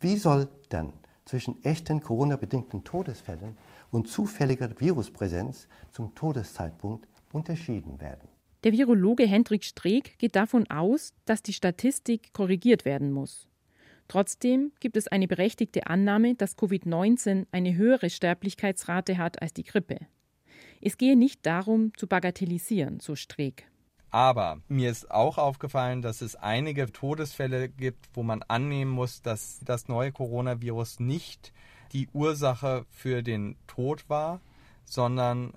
Wie 0.00 0.16
soll 0.16 0.48
dann 0.68 0.92
zwischen 1.24 1.62
echten 1.64 2.00
Corona-bedingten 2.00 2.82
Todesfällen 2.82 3.56
und 3.90 4.08
zufälliger 4.08 4.68
Viruspräsenz 4.80 5.68
zum 5.92 6.14
Todeszeitpunkt 6.14 7.06
unterschieden 7.32 8.00
werden? 8.00 8.28
Der 8.62 8.72
Virologe 8.72 9.26
Hendrik 9.26 9.64
Streeck 9.64 10.18
geht 10.18 10.36
davon 10.36 10.68
aus, 10.70 11.14
dass 11.24 11.42
die 11.42 11.54
Statistik 11.54 12.34
korrigiert 12.34 12.84
werden 12.84 13.10
muss. 13.10 13.48
Trotzdem 14.06 14.72
gibt 14.80 14.98
es 14.98 15.08
eine 15.08 15.28
berechtigte 15.28 15.86
Annahme, 15.86 16.34
dass 16.34 16.58
Covid-19 16.58 17.46
eine 17.52 17.74
höhere 17.74 18.10
Sterblichkeitsrate 18.10 19.16
hat 19.16 19.40
als 19.40 19.54
die 19.54 19.62
Grippe. 19.62 19.98
Es 20.82 20.98
gehe 20.98 21.16
nicht 21.16 21.46
darum, 21.46 21.92
zu 21.96 22.06
bagatellisieren, 22.06 23.00
so 23.00 23.14
Streeck. 23.14 23.66
Aber 24.10 24.60
mir 24.68 24.90
ist 24.90 25.10
auch 25.10 25.38
aufgefallen, 25.38 26.02
dass 26.02 26.20
es 26.20 26.36
einige 26.36 26.90
Todesfälle 26.90 27.68
gibt, 27.68 28.08
wo 28.12 28.22
man 28.22 28.42
annehmen 28.42 28.90
muss, 28.90 29.22
dass 29.22 29.60
das 29.64 29.88
neue 29.88 30.12
Coronavirus 30.12 31.00
nicht 31.00 31.52
die 31.92 32.08
Ursache 32.12 32.84
für 32.90 33.22
den 33.22 33.56
Tod 33.68 34.08
war, 34.08 34.40
sondern 34.84 35.54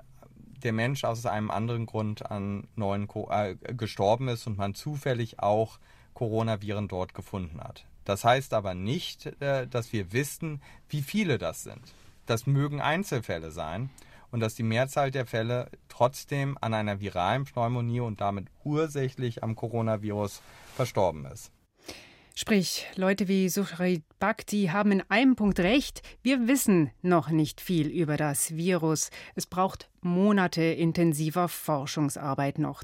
der 0.64 0.74
Mensch 0.74 1.04
aus 1.04 1.26
einem 1.26 1.52
anderen 1.52 1.86
Grund 1.86 2.30
an 2.30 2.68
neuen 2.76 3.08
äh, 3.30 3.56
gestorben 3.74 4.28
ist 4.28 4.48
und 4.48 4.58
man 4.58 4.76
zufällig 4.76 5.40
auch 5.40 5.80
Coronaviren 6.14 6.88
dort 6.88 7.14
gefunden 7.14 7.62
hat. 7.62 7.86
Das 8.06 8.24
heißt 8.24 8.54
aber 8.54 8.74
nicht, 8.74 9.28
äh, 9.42 9.68
dass 9.68 9.94
wir 9.94 10.12
wissen, 10.12 10.62
wie 10.90 11.02
viele 11.02 11.38
das 11.38 11.64
sind. 11.64 11.94
Das 12.26 12.48
mögen 12.48 12.82
Einzelfälle 12.82 13.52
sein 13.52 13.90
und 14.32 14.40
dass 14.40 14.56
die 14.56 14.64
Mehrzahl 14.64 15.12
der 15.12 15.26
Fälle 15.26 15.70
trotzdem 15.90 16.58
an 16.60 16.74
einer 16.74 17.00
viralen 17.00 17.46
Pneumonie 17.46 18.00
und 18.00 18.20
damit 18.20 18.48
ursächlich 18.64 19.44
am 19.44 19.56
Coronavirus 19.56 20.42
verstorben 20.76 21.26
ist. 21.26 21.52
Sprich, 22.36 22.88
Leute 22.96 23.28
wie 23.28 23.48
Suchrit 23.48 24.02
Bhakti 24.18 24.70
haben 24.74 24.92
in 24.92 25.04
einem 25.08 25.36
Punkt 25.36 25.60
recht. 25.60 26.02
Wir 26.24 26.48
wissen 26.48 26.90
noch 27.04 27.30
nicht 27.30 27.62
viel 27.62 27.88
über 27.88 28.18
das 28.18 28.56
Virus. 28.56 29.12
Es 29.36 29.46
braucht 29.46 29.88
Monate 30.02 30.64
intensiver 30.64 31.48
Forschungsarbeit 31.48 32.58
noch. 32.58 32.82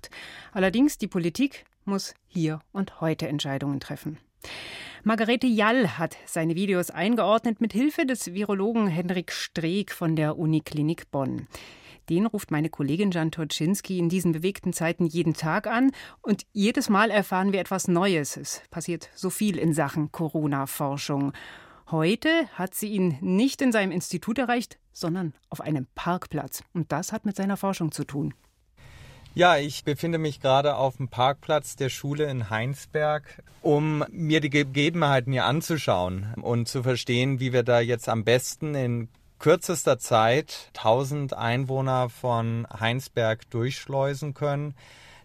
Allerdings, 0.52 1.00
die 1.00 1.08
Politik 1.08 1.66
muss 1.84 2.14
hier 2.28 2.62
und 2.74 3.02
heute 3.02 3.28
Entscheidungen 3.28 3.80
treffen. 3.80 4.20
Margarete 5.04 5.48
Jall 5.48 5.98
hat 5.98 6.16
seine 6.28 6.54
Videos 6.54 6.92
eingeordnet 6.92 7.60
mit 7.60 7.74
Hilfe 7.74 8.06
des 8.06 8.36
Virologen 8.36 8.86
Henrik 8.88 9.32
Streeck 9.32 9.92
von 9.92 10.16
der 10.16 10.38
Uniklinik 10.38 11.10
Bonn. 11.10 11.48
Den 12.10 12.26
ruft 12.26 12.50
meine 12.50 12.70
Kollegin 12.70 13.12
Jan 13.12 13.30
Toczynski 13.30 14.00
in 14.00 14.10
diesen 14.10 14.32
bewegten 14.32 14.74
Zeiten 14.74 15.06
jeden 15.06 15.36
Tag 15.36 15.68
an 15.68 15.92
und 16.22 16.48
jedes 16.54 16.90
Mal 16.90 17.12
erfahren 17.12 17.54
wir 17.54 17.60
etwas 17.60 17.88
Neues. 17.88 18.36
Es 18.36 18.64
passiert 18.72 19.10
so 19.14 19.30
viel 19.30 19.60
in 19.60 19.74
Sachen 19.74 20.12
Corona-Forschung. 20.12 21.34
Heute 21.92 22.30
hat 22.54 22.74
sie 22.74 22.90
ihn 22.90 23.18
nicht 23.22 23.62
in 23.62 23.72
seinem 23.72 23.92
Institut 23.92 24.40
erreicht, 24.40 24.80
sondern 24.92 25.34
auf 25.50 25.62
einem 25.62 25.86
Parkplatz. 25.94 26.64
Und 26.74 26.92
das 26.92 27.12
hat 27.12 27.26
mit 27.26 27.36
seiner 27.36 27.58
Forschung 27.58 27.92
zu 27.92 28.06
tun. 28.06 28.34
Ja, 29.36 29.58
ich 29.58 29.84
befinde 29.84 30.18
mich 30.18 30.40
gerade 30.42 30.76
auf 30.76 30.98
dem 30.98 31.10
Parkplatz 31.10 31.76
der 31.76 31.90
Schule 31.90 32.26
in 32.26 32.50
Heinsberg, 32.50 33.44
um 33.62 34.04
mir 34.10 34.42
die 34.42 34.50
Gegebenheiten 34.50 35.32
hier 35.32 35.46
anzuschauen 35.46 36.34
und 36.42 36.68
zu 36.68 36.82
verstehen, 36.82 37.40
wie 37.40 37.54
wir 37.54 37.62
da 37.62 37.80
jetzt 37.80 38.10
am 38.10 38.24
besten 38.24 38.74
in 38.74 39.10
kürzester 39.40 39.98
Zeit 39.98 40.70
1000 40.78 41.34
Einwohner 41.34 42.10
von 42.10 42.68
Heinsberg 42.78 43.50
durchschleusen 43.50 44.34
können, 44.34 44.76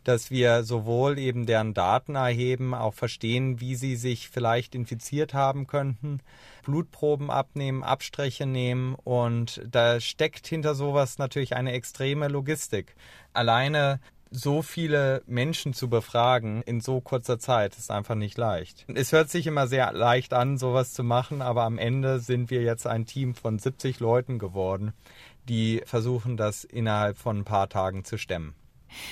dass 0.04 0.30
wir 0.30 0.62
sowohl 0.62 1.18
eben 1.18 1.46
deren 1.46 1.74
Daten 1.74 2.14
erheben, 2.14 2.74
auch 2.74 2.94
verstehen, 2.94 3.60
wie 3.60 3.74
sie 3.74 3.96
sich 3.96 4.28
vielleicht 4.28 4.74
infiziert 4.74 5.34
haben 5.34 5.66
könnten, 5.66 6.20
Blutproben 6.62 7.30
abnehmen, 7.30 7.82
Abstriche 7.82 8.46
nehmen 8.46 8.94
und 8.94 9.62
da 9.68 9.98
steckt 9.98 10.46
hinter 10.46 10.74
sowas 10.74 11.18
natürlich 11.18 11.56
eine 11.56 11.72
extreme 11.72 12.28
Logistik. 12.28 12.94
Alleine 13.32 13.98
so 14.34 14.62
viele 14.62 15.22
Menschen 15.26 15.74
zu 15.74 15.88
befragen 15.88 16.62
in 16.62 16.80
so 16.80 17.00
kurzer 17.00 17.38
Zeit 17.38 17.76
ist 17.76 17.90
einfach 17.90 18.16
nicht 18.16 18.36
leicht. 18.36 18.84
Es 18.92 19.12
hört 19.12 19.30
sich 19.30 19.46
immer 19.46 19.68
sehr 19.68 19.92
leicht 19.92 20.34
an, 20.34 20.58
sowas 20.58 20.92
zu 20.92 21.04
machen, 21.04 21.40
aber 21.40 21.62
am 21.62 21.78
Ende 21.78 22.18
sind 22.18 22.50
wir 22.50 22.62
jetzt 22.62 22.86
ein 22.86 23.06
Team 23.06 23.34
von 23.34 23.58
70 23.58 24.00
Leuten 24.00 24.40
geworden, 24.40 24.92
die 25.48 25.82
versuchen, 25.86 26.36
das 26.36 26.64
innerhalb 26.64 27.16
von 27.16 27.38
ein 27.38 27.44
paar 27.44 27.68
Tagen 27.68 28.04
zu 28.04 28.18
stemmen. 28.18 28.54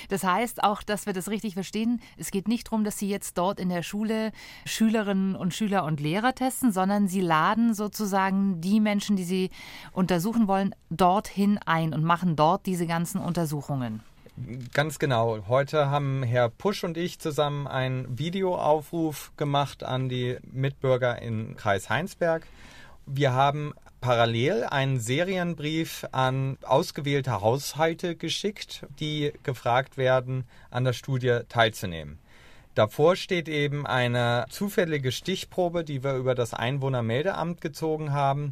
Das 0.09 0.23
heißt 0.23 0.63
auch, 0.63 0.81
dass 0.81 1.05
wir 1.05 1.13
das 1.13 1.29
richtig 1.29 1.53
verstehen, 1.55 2.01
es 2.17 2.31
geht 2.31 2.47
nicht 2.47 2.67
darum, 2.67 2.83
dass 2.83 2.97
Sie 2.97 3.09
jetzt 3.09 3.37
dort 3.37 3.59
in 3.59 3.69
der 3.69 3.83
Schule 3.83 4.31
Schülerinnen 4.65 5.35
und 5.35 5.53
Schüler 5.53 5.83
und 5.83 5.99
Lehrer 5.99 6.35
testen, 6.35 6.71
sondern 6.71 7.07
Sie 7.07 7.21
laden 7.21 7.73
sozusagen 7.73 8.61
die 8.61 8.79
Menschen, 8.79 9.15
die 9.15 9.25
Sie 9.25 9.49
untersuchen 9.91 10.47
wollen, 10.47 10.73
dorthin 10.89 11.57
ein 11.65 11.93
und 11.93 12.03
machen 12.03 12.35
dort 12.35 12.65
diese 12.65 12.87
ganzen 12.87 13.19
Untersuchungen. 13.19 14.01
Ganz 14.73 14.97
genau. 14.97 15.45
Heute 15.47 15.91
haben 15.91 16.23
Herr 16.23 16.49
Pusch 16.49 16.83
und 16.83 16.97
ich 16.97 17.19
zusammen 17.19 17.67
einen 17.67 18.17
Videoaufruf 18.17 19.31
gemacht 19.37 19.83
an 19.83 20.09
die 20.09 20.37
Mitbürger 20.51 21.21
in 21.21 21.55
Kreis 21.55 21.87
Heinsberg. 21.87 22.47
Wir 23.05 23.33
haben 23.33 23.73
parallel 24.01 24.63
einen 24.63 24.99
Serienbrief 24.99 26.07
an 26.11 26.57
ausgewählte 26.63 27.41
Haushalte 27.41 28.15
geschickt, 28.15 28.87
die 28.99 29.33
gefragt 29.43 29.97
werden, 29.97 30.45
an 30.71 30.83
der 30.83 30.93
Studie 30.93 31.41
teilzunehmen. 31.47 32.17
Davor 32.73 33.15
steht 33.15 33.47
eben 33.47 33.85
eine 33.85 34.45
zufällige 34.49 35.11
Stichprobe, 35.11 35.83
die 35.83 36.03
wir 36.03 36.15
über 36.15 36.33
das 36.33 36.55
Einwohnermeldeamt 36.55 37.61
gezogen 37.61 38.13
haben 38.13 38.49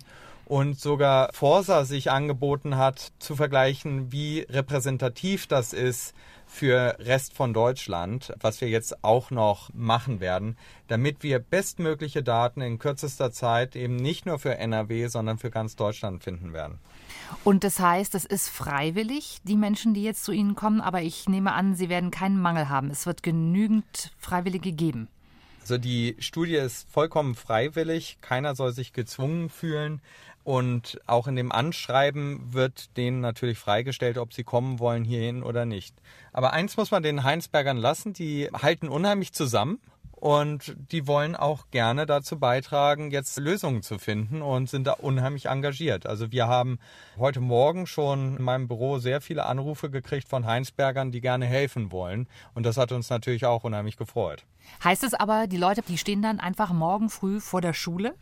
und 0.51 0.77
sogar 0.77 1.29
Forsa 1.31 1.85
sich 1.85 2.11
angeboten 2.11 2.75
hat, 2.75 3.13
zu 3.19 3.37
vergleichen, 3.37 4.11
wie 4.11 4.41
repräsentativ 4.49 5.47
das 5.47 5.71
ist 5.71 6.13
für 6.45 6.97
Rest 6.99 7.33
von 7.33 7.53
Deutschland, 7.53 8.33
was 8.37 8.59
wir 8.59 8.67
jetzt 8.67 9.01
auch 9.01 9.31
noch 9.31 9.73
machen 9.73 10.19
werden, 10.19 10.57
damit 10.89 11.23
wir 11.23 11.39
bestmögliche 11.39 12.21
Daten 12.21 12.59
in 12.59 12.79
kürzester 12.79 13.31
Zeit 13.31 13.77
eben 13.77 13.95
nicht 13.95 14.25
nur 14.25 14.39
für 14.39 14.57
NRW, 14.57 15.07
sondern 15.07 15.37
für 15.37 15.51
ganz 15.51 15.77
Deutschland 15.77 16.21
finden 16.21 16.51
werden. 16.51 16.79
Und 17.45 17.63
das 17.63 17.79
heißt, 17.79 18.13
es 18.13 18.25
ist 18.25 18.49
freiwillig, 18.49 19.37
die 19.45 19.55
Menschen, 19.55 19.93
die 19.93 20.03
jetzt 20.03 20.25
zu 20.25 20.33
Ihnen 20.33 20.55
kommen, 20.55 20.81
aber 20.81 21.01
ich 21.01 21.29
nehme 21.29 21.53
an, 21.53 21.75
Sie 21.75 21.87
werden 21.87 22.11
keinen 22.11 22.41
Mangel 22.41 22.67
haben. 22.67 22.91
Es 22.91 23.05
wird 23.05 23.23
genügend 23.23 24.11
Freiwillige 24.17 24.73
geben. 24.73 25.07
Also 25.61 25.77
die 25.77 26.15
Studie 26.19 26.55
ist 26.55 26.89
vollkommen 26.89 27.35
freiwillig, 27.35 28.17
keiner 28.21 28.55
soll 28.55 28.73
sich 28.73 28.93
gezwungen 28.93 29.49
fühlen. 29.49 30.01
Und 30.43 30.99
auch 31.05 31.27
in 31.27 31.35
dem 31.35 31.51
Anschreiben 31.51 32.53
wird 32.53 32.97
denen 32.97 33.21
natürlich 33.21 33.59
freigestellt, 33.59 34.17
ob 34.17 34.33
sie 34.33 34.43
kommen 34.43 34.79
wollen 34.79 35.03
hierhin 35.03 35.43
oder 35.43 35.65
nicht. 35.65 35.95
Aber 36.33 36.53
eins 36.53 36.77
muss 36.77 36.91
man 36.91 37.03
den 37.03 37.23
Heinsbergern 37.23 37.77
lassen, 37.77 38.13
die 38.13 38.49
halten 38.51 38.89
unheimlich 38.89 39.33
zusammen 39.33 39.79
und 40.21 40.75
die 40.91 41.07
wollen 41.07 41.35
auch 41.35 41.71
gerne 41.71 42.05
dazu 42.05 42.37
beitragen, 42.37 43.09
jetzt 43.09 43.39
Lösungen 43.39 43.81
zu 43.81 43.97
finden 43.97 44.43
und 44.43 44.69
sind 44.69 44.85
da 44.85 44.93
unheimlich 44.93 45.47
engagiert. 45.47 46.05
Also 46.05 46.31
wir 46.31 46.47
haben 46.47 46.77
heute 47.17 47.39
Morgen 47.39 47.87
schon 47.87 48.37
in 48.37 48.43
meinem 48.43 48.67
Büro 48.67 48.99
sehr 48.99 49.19
viele 49.19 49.47
Anrufe 49.47 49.89
gekriegt 49.89 50.29
von 50.29 50.45
Heinsbergern, 50.45 51.11
die 51.11 51.21
gerne 51.21 51.47
helfen 51.47 51.91
wollen. 51.91 52.27
Und 52.53 52.67
das 52.67 52.77
hat 52.77 52.91
uns 52.91 53.09
natürlich 53.09 53.47
auch 53.47 53.63
unheimlich 53.63 53.97
gefreut. 53.97 54.45
Heißt 54.83 55.03
es 55.03 55.15
aber, 55.15 55.47
die 55.47 55.57
Leute, 55.57 55.81
die 55.81 55.97
stehen 55.97 56.21
dann 56.21 56.39
einfach 56.39 56.71
morgen 56.71 57.09
früh 57.09 57.39
vor 57.39 57.61
der 57.61 57.73
Schule? 57.73 58.13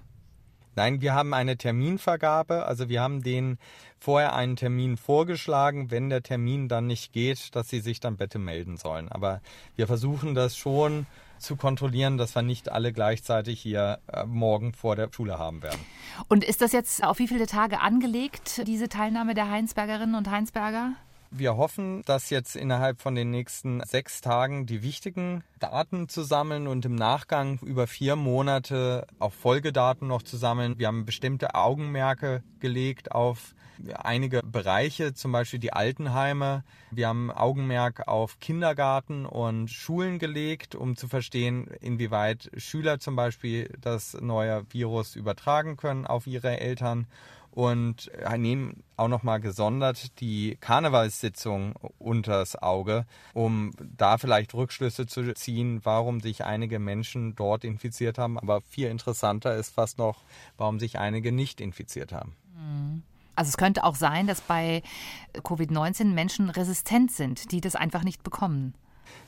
Nein, 0.80 1.02
wir 1.02 1.14
haben 1.14 1.34
eine 1.34 1.58
Terminvergabe. 1.58 2.66
Also 2.66 2.88
wir 2.88 3.02
haben 3.02 3.22
denen 3.22 3.58
vorher 3.98 4.34
einen 4.34 4.56
Termin 4.56 4.96
vorgeschlagen. 4.96 5.92
Wenn 5.92 6.10
der 6.10 6.24
Termin 6.24 6.70
dann 6.70 6.88
nicht 6.88 7.12
geht, 7.12 7.54
dass 7.54 7.68
sie 7.68 7.82
sich 7.82 8.00
dann 8.00 8.16
bitte 8.16 8.40
melden 8.40 8.78
sollen. 8.78 9.10
Aber 9.10 9.42
wir 9.76 9.88
versuchen 9.88 10.36
das 10.36 10.56
schon 10.56 11.06
zu 11.38 11.58
kontrollieren, 11.58 12.18
dass 12.18 12.34
wir 12.34 12.44
nicht 12.44 12.72
alle 12.72 12.94
gleichzeitig 12.94 13.60
hier 13.60 14.00
äh, 14.08 14.24
morgen 14.24 14.72
vor 14.72 14.96
der 14.96 15.10
Schule 15.12 15.38
haben 15.38 15.64
werden. 15.64 15.82
Und 16.30 16.46
ist 16.46 16.62
das 16.62 16.72
jetzt 16.72 17.04
auf 17.04 17.20
wie 17.20 17.28
viele 17.28 17.46
Tage 17.46 17.82
angelegt, 17.82 18.66
diese 18.66 18.88
Teilnahme 18.88 19.34
der 19.34 19.50
Heinsbergerinnen 19.50 20.16
und 20.16 20.32
Heinsberger? 20.32 20.94
Wir 21.32 21.58
hoffen, 21.58 22.02
dass 22.06 22.32
jetzt 22.32 22.56
innerhalb 22.56 23.02
von 23.02 23.14
den 23.14 23.30
nächsten 23.30 23.84
sechs 23.86 24.20
Tagen 24.20 24.66
die 24.66 24.82
wichtigen 24.82 25.44
Daten 25.60 26.10
zu 26.10 26.24
sammeln 26.24 26.68
und 26.68 26.86
im 26.86 26.96
Nachgang 26.96 27.60
über 27.60 27.86
vier 27.86 28.16
Monate 28.16 29.06
auch 29.20 29.34
Folgedaten 29.34 30.08
noch 30.08 30.24
zu 30.24 30.38
sammeln. 30.38 30.80
Wir 30.80 30.88
haben 30.88 31.06
bestimmte 31.06 31.54
Augenmerke 31.54 32.42
gelegt 32.60 33.12
auf 33.12 33.54
einige 33.94 34.42
Bereiche, 34.44 35.14
zum 35.14 35.32
Beispiel 35.32 35.60
die 35.60 35.72
Altenheime. 35.72 36.64
Wir 36.92 37.08
haben 37.08 37.32
Augenmerk 37.32 38.08
auf 38.08 38.40
Kindergarten 38.40 39.26
und 39.26 39.70
Schulen 39.70 40.20
gelegt, 40.20 40.76
um 40.76 40.96
zu 40.96 41.08
verstehen, 41.08 41.68
inwieweit 41.80 42.50
Schüler 42.58 43.00
zum 43.00 43.16
Beispiel 43.16 43.72
das 43.80 44.16
neue 44.20 44.66
Virus 44.72 45.16
übertragen 45.16 45.78
können 45.78 46.08
auf 46.08 46.28
ihre 46.28 46.60
Eltern 46.60 47.08
und 47.52 48.12
nehmen 48.38 48.84
auch 48.96 49.08
nochmal 49.08 49.40
gesondert 49.40 50.20
die 50.20 50.58
Karnevalssitzung 50.60 51.74
unters 51.98 52.56
Auge, 52.56 53.06
um 53.34 53.72
da 53.98 54.18
vielleicht 54.18 54.54
Rückschlüsse 54.54 55.08
zu 55.08 55.34
ziehen, 55.34 55.82
warum 55.84 56.20
sich 56.20 56.46
einige 56.46 56.80
Menschen 56.80 57.36
dort 57.36 57.64
infiziert 57.64 58.18
haben. 58.18 58.38
Aber 58.38 58.62
viel 58.62 58.88
interessanter 58.88 59.56
ist 59.56 59.74
fast 59.74 59.98
noch, 59.98 60.24
warum 60.58 60.80
sich 60.80 61.00
einige 61.00 61.32
nicht 61.32 61.62
infiziert 61.62 62.12
haben. 62.12 62.36
Mhm. 62.56 63.04
Also 63.36 63.50
es 63.50 63.58
könnte 63.58 63.86
auch 63.86 63.96
sein, 63.96 64.28
dass 64.28 64.42
bei 64.42 64.84
Covid-19 65.34 66.06
Menschen 66.14 66.50
resistent 66.50 67.12
sind, 67.12 67.54
die 67.54 67.62
das 67.62 67.76
einfach 67.76 68.04
nicht 68.04 68.22
bekommen. 68.22 68.74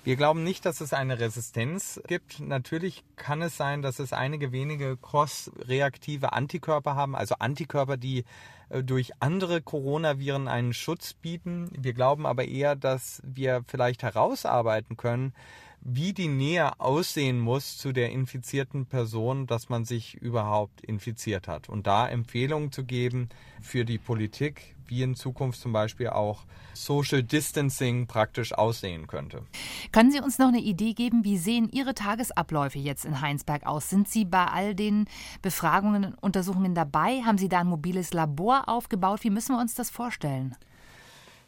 Wir 0.03 0.15
glauben 0.15 0.43
nicht, 0.43 0.65
dass 0.65 0.81
es 0.81 0.93
eine 0.93 1.19
Resistenz 1.19 2.01
gibt. 2.07 2.39
Natürlich 2.39 3.03
kann 3.17 3.43
es 3.43 3.55
sein, 3.55 3.83
dass 3.83 3.99
es 3.99 4.13
einige 4.13 4.51
wenige 4.51 4.97
cross-reaktive 4.97 6.33
Antikörper 6.33 6.95
haben, 6.95 7.15
also 7.15 7.35
Antikörper, 7.37 7.97
die 7.97 8.25
äh, 8.69 8.83
durch 8.83 9.11
andere 9.19 9.61
Coronaviren 9.61 10.47
einen 10.47 10.73
Schutz 10.73 11.13
bieten. 11.13 11.69
Wir 11.77 11.93
glauben 11.93 12.25
aber 12.25 12.45
eher, 12.45 12.75
dass 12.75 13.21
wir 13.23 13.63
vielleicht 13.67 14.01
herausarbeiten 14.01 14.97
können, 14.97 15.33
wie 15.81 16.13
die 16.13 16.27
Nähe 16.27 16.79
aussehen 16.79 17.39
muss 17.39 17.77
zu 17.77 17.91
der 17.91 18.11
infizierten 18.11 18.85
Person, 18.85 19.47
dass 19.47 19.69
man 19.69 19.83
sich 19.83 20.15
überhaupt 20.15 20.81
infiziert 20.81 21.47
hat. 21.47 21.69
Und 21.69 21.87
da 21.87 22.07
Empfehlungen 22.07 22.71
zu 22.71 22.85
geben 22.85 23.29
für 23.61 23.83
die 23.83 23.97
Politik, 23.97 24.75
wie 24.87 25.01
in 25.01 25.15
Zukunft 25.15 25.59
zum 25.59 25.73
Beispiel 25.73 26.09
auch 26.09 26.45
Social 26.73 27.23
Distancing 27.23 28.07
praktisch 28.07 28.53
aussehen 28.53 29.07
könnte. 29.07 29.43
Können 29.91 30.11
Sie 30.11 30.19
uns 30.19 30.37
noch 30.37 30.49
eine 30.49 30.61
Idee 30.61 30.93
geben, 30.93 31.23
wie 31.23 31.37
sehen 31.37 31.69
Ihre 31.71 31.95
Tagesabläufe 31.95 32.77
jetzt 32.77 33.05
in 33.05 33.21
Heinsberg 33.21 33.65
aus? 33.65 33.89
Sind 33.89 34.07
Sie 34.07 34.25
bei 34.25 34.45
all 34.45 34.75
den 34.75 35.05
Befragungen 35.41 36.05
und 36.05 36.23
Untersuchungen 36.23 36.75
dabei? 36.75 37.21
Haben 37.23 37.37
Sie 37.37 37.49
da 37.49 37.59
ein 37.59 37.67
mobiles 37.67 38.13
Labor 38.13 38.69
aufgebaut? 38.69 39.23
Wie 39.23 39.29
müssen 39.29 39.55
wir 39.55 39.61
uns 39.61 39.73
das 39.73 39.89
vorstellen? 39.89 40.55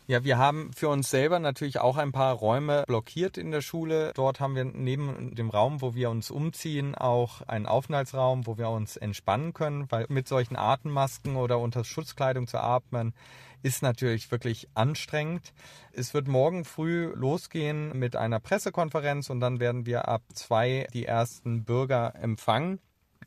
Ja, 0.05 0.25
wir 0.25 0.37
haben 0.37 0.73
für 0.73 0.89
uns 0.89 1.09
selber 1.09 1.39
natürlich 1.39 1.79
auch 1.79 1.95
ein 1.95 2.11
paar 2.11 2.33
Räume 2.33 2.83
blockiert 2.87 3.37
in 3.37 3.51
der 3.51 3.61
Schule. 3.61 4.11
Dort 4.15 4.41
haben 4.41 4.53
wir 4.53 4.65
neben 4.65 5.33
dem 5.33 5.49
Raum, 5.49 5.81
wo 5.81 5.95
wir 5.95 6.09
uns 6.09 6.29
umziehen, 6.29 6.93
auch 6.93 7.41
einen 7.43 7.65
Aufenthaltsraum, 7.67 8.45
wo 8.45 8.57
wir 8.57 8.69
uns 8.69 8.97
entspannen 8.97 9.53
können, 9.53 9.89
weil 9.89 10.05
mit 10.09 10.27
solchen 10.27 10.57
Atemmasken 10.57 11.37
oder 11.37 11.57
unter 11.57 11.85
Schutzkleidung 11.85 12.47
zu 12.47 12.59
atmen, 12.59 13.13
ist 13.61 13.81
natürlich 13.81 14.29
wirklich 14.29 14.67
anstrengend. 14.73 15.53
Es 15.93 16.13
wird 16.13 16.27
morgen 16.27 16.65
früh 16.65 17.05
losgehen 17.15 17.97
mit 17.97 18.17
einer 18.17 18.41
Pressekonferenz 18.41 19.29
und 19.29 19.39
dann 19.39 19.61
werden 19.61 19.85
wir 19.85 20.09
ab 20.09 20.23
zwei 20.33 20.85
die 20.93 21.05
ersten 21.05 21.63
Bürger 21.63 22.13
empfangen. 22.15 22.81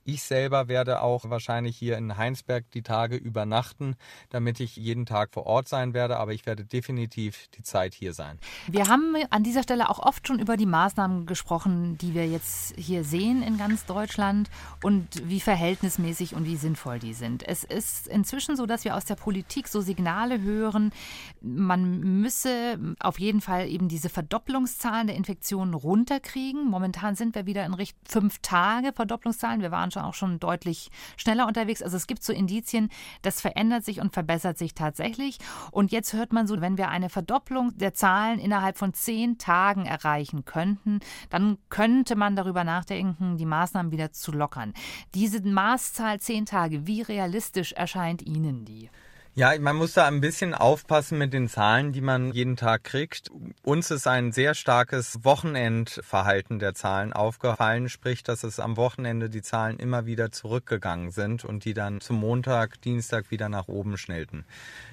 Ich 0.09 0.23
selber 0.23 0.69
werde 0.69 1.03
auch 1.03 1.29
wahrscheinlich 1.31 1.77
hier 1.77 1.99
in 1.99 2.17
Heinsberg 2.17 2.71
die 2.71 2.83
Tage 2.83 3.17
übernachten, 3.17 3.97
damit 4.31 4.61
ich 4.61 4.77
jeden 4.77 5.05
Tag 5.05 5.33
vor 5.33 5.47
Ort 5.47 5.69
sein 5.69 5.95
werde, 5.95 6.19
aber 6.19 6.33
ich 6.33 6.47
werde 6.47 6.65
definitiv 6.65 7.49
die 7.57 7.63
Zeit 7.63 7.93
hier 7.93 8.15
sein. 8.15 8.39
Wir 8.69 8.87
haben 8.87 9.17
an 9.31 9.43
dieser 9.43 9.65
Stelle 9.65 9.91
auch 9.91 9.99
oft 9.99 10.27
schon 10.29 10.39
über 10.39 10.57
die 10.57 10.65
Maßnahmen 10.65 11.27
gesprochen, 11.27 11.99
die 11.99 12.15
wir 12.15 12.27
jetzt 12.27 12.75
hier 12.77 13.03
sehen 13.03 13.43
in 13.43 13.59
ganz 13.59 13.85
Deutschland 13.85 14.49
und 14.83 15.29
wie 15.29 15.41
verhältnismäßig 15.41 16.37
und 16.37 16.45
wie 16.45 16.57
sinnvoll 16.57 17.01
die 17.01 17.15
sind. 17.15 17.43
Es 17.43 17.65
ist 17.65 18.07
inzwischen 18.07 18.57
so, 18.57 18.67
dass 18.67 18.85
wir 18.85 18.95
aus 18.95 19.07
der 19.07 19.17
Politik 19.17 19.67
so 19.67 19.81
Signale 19.81 20.41
hören, 20.41 20.93
man 21.41 21.99
müsse 22.21 22.79
auf 23.01 23.19
jeden 23.19 23.41
Fall 23.41 23.69
eben 23.69 23.89
diese 23.89 24.09
Verdopplungszahlen 24.09 25.09
der 25.09 25.17
Infektionen 25.17 25.75
runterkriegen. 25.75 26.65
Momentan 26.65 27.17
sind 27.17 27.35
wir 27.35 27.47
wieder 27.47 27.65
in 27.65 27.75
Richtung 27.75 27.97
fünf 28.07 28.39
Tage 28.41 28.93
Verdopplungszahlen. 28.93 29.61
Wir 29.61 29.71
waren 29.71 29.91
auch 30.05 30.15
schon 30.15 30.39
deutlich 30.39 30.91
schneller 31.17 31.47
unterwegs. 31.47 31.83
Also 31.83 31.97
es 31.97 32.07
gibt 32.07 32.23
so 32.23 32.33
Indizien, 32.33 32.91
das 33.23 33.41
verändert 33.41 33.85
sich 33.85 34.01
und 34.01 34.13
verbessert 34.13 34.59
sich 34.59 34.75
tatsächlich. 34.75 35.39
Und 35.71 35.93
jetzt 35.93 36.13
hört 36.13 36.33
man 36.33 36.47
so, 36.47 36.61
wenn 36.61 36.79
wir 36.79 36.89
eine 36.89 37.09
Verdopplung 37.09 37.77
der 37.77 37.95
Zahlen 37.95 38.39
innerhalb 38.39 38.79
von 38.79 38.95
zehn 38.95 39.39
Tagen 39.39 39.87
erreichen 39.87 40.45
könnten, 40.45 41.01
dann 41.31 41.59
könnte 41.69 42.17
man 42.17 42.37
darüber 42.37 42.65
nachdenken, 42.65 43.37
die 43.37 43.47
Maßnahmen 43.47 43.93
wieder 43.93 44.13
zu 44.13 44.33
lockern. 44.33 44.75
Diese 45.15 45.41
Maßzahl 45.41 46.21
zehn 46.21 46.47
Tage, 46.47 46.87
wie 46.87 47.03
realistisch 47.03 47.73
erscheint 47.73 48.23
Ihnen 48.23 48.65
die? 48.65 48.91
Ja, 49.39 49.53
man 49.61 49.77
muss 49.77 49.93
da 49.93 50.07
ein 50.07 50.23
bisschen 50.23 50.55
aufpassen 50.55 51.19
mit 51.19 51.35
den 51.35 51.47
Zahlen, 51.47 51.93
die 51.93 52.01
man 52.01 52.33
jeden 52.33 52.57
Tag 52.57 52.85
kriegt. 52.85 53.31
Uns 53.63 53.91
ist 53.91 54.07
ein 54.07 54.33
sehr 54.33 54.55
starkes 54.55 55.25
Wochenendverhalten 55.25 56.59
der 56.59 56.73
Zahlen 56.73 57.13
aufgefallen, 57.13 57.91
sprich, 57.91 58.23
dass 58.23 58.45
es 58.45 58.59
am 58.59 58.79
Wochenende 58.79 59.29
die 59.29 59.43
Zahlen 59.43 59.79
immer 59.79 60.07
wieder 60.07 60.33
zurückgegangen 60.33 61.11
sind 61.11 61.45
und 61.45 61.67
die 61.67 61.75
dann 61.75 62.01
zum 62.01 62.17
Montag, 62.17 62.81
Dienstag 62.81 63.31
wieder 63.31 63.51
nach 63.51 63.69
oben 63.69 63.99
schnellten. 63.99 64.47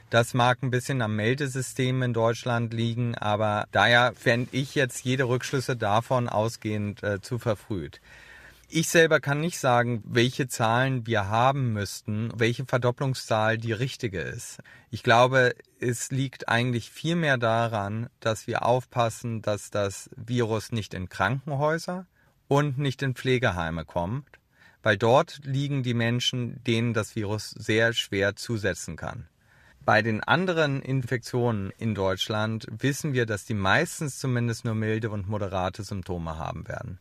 Das 0.10 0.34
mag 0.34 0.62
ein 0.62 0.71
bisschen 0.71 1.01
am 1.01 1.15
Meldesystem 1.15 2.03
in 2.03 2.12
Deutschland 2.12 2.73
liegen, 2.73 3.15
aber 3.15 3.69
daher 3.71 4.12
fände 4.13 4.49
ich 4.51 4.75
jetzt 4.75 5.06
jede 5.06 5.23
Rückschlüsse 5.23 5.77
davon 5.77 6.27
ausgehend 6.27 7.01
äh, 7.01 7.21
zu 7.21 7.39
verfrüht. 7.39 8.01
Ich 8.75 8.89
selber 8.89 9.19
kann 9.19 9.39
nicht 9.39 9.59
sagen, 9.59 10.01
welche 10.03 10.47
Zahlen 10.47 11.05
wir 11.05 11.27
haben 11.27 11.73
müssten, 11.73 12.31
welche 12.36 12.65
Verdopplungszahl 12.65 13.59
die 13.59 13.71
richtige 13.71 14.19
ist. 14.19 14.62
Ich 14.89 15.03
glaube, 15.03 15.53
es 15.79 16.09
liegt 16.09 16.49
eigentlich 16.49 16.89
viel 16.89 17.15
mehr 17.15 17.38
daran, 17.38 18.09
dass 18.19 18.47
wir 18.47 18.65
aufpassen, 18.65 19.43
dass 19.43 19.69
das 19.69 20.09
Virus 20.15 20.71
nicht 20.71 20.95
in 20.95 21.07
Krankenhäuser 21.07 22.07
und 22.47 22.79
nicht 22.79 23.03
in 23.03 23.13
Pflegeheime 23.13 23.86
kommt, 23.86 24.39
weil 24.81 24.97
dort 24.97 25.41
liegen 25.43 25.83
die 25.83 25.93
Menschen, 25.93 26.63
denen 26.63 26.95
das 26.95 27.15
Virus 27.15 27.51
sehr 27.51 27.93
schwer 27.93 28.36
zusetzen 28.36 28.95
kann. 28.95 29.27
Bei 29.86 30.01
den 30.01 30.23
anderen 30.23 30.81
Infektionen 30.81 31.71
in 31.77 31.93
Deutschland 31.93 32.65
wissen 32.71 33.13
wir, 33.13 33.27
dass 33.27 33.45
die 33.45 33.53
meistens 33.53 34.17
zumindest 34.17 34.65
nur 34.65 34.73
milde 34.73 35.12
und 35.12 35.29
moderate 35.29 35.83
Symptome 35.83 36.39
haben 36.39 36.67
werden. 36.67 36.99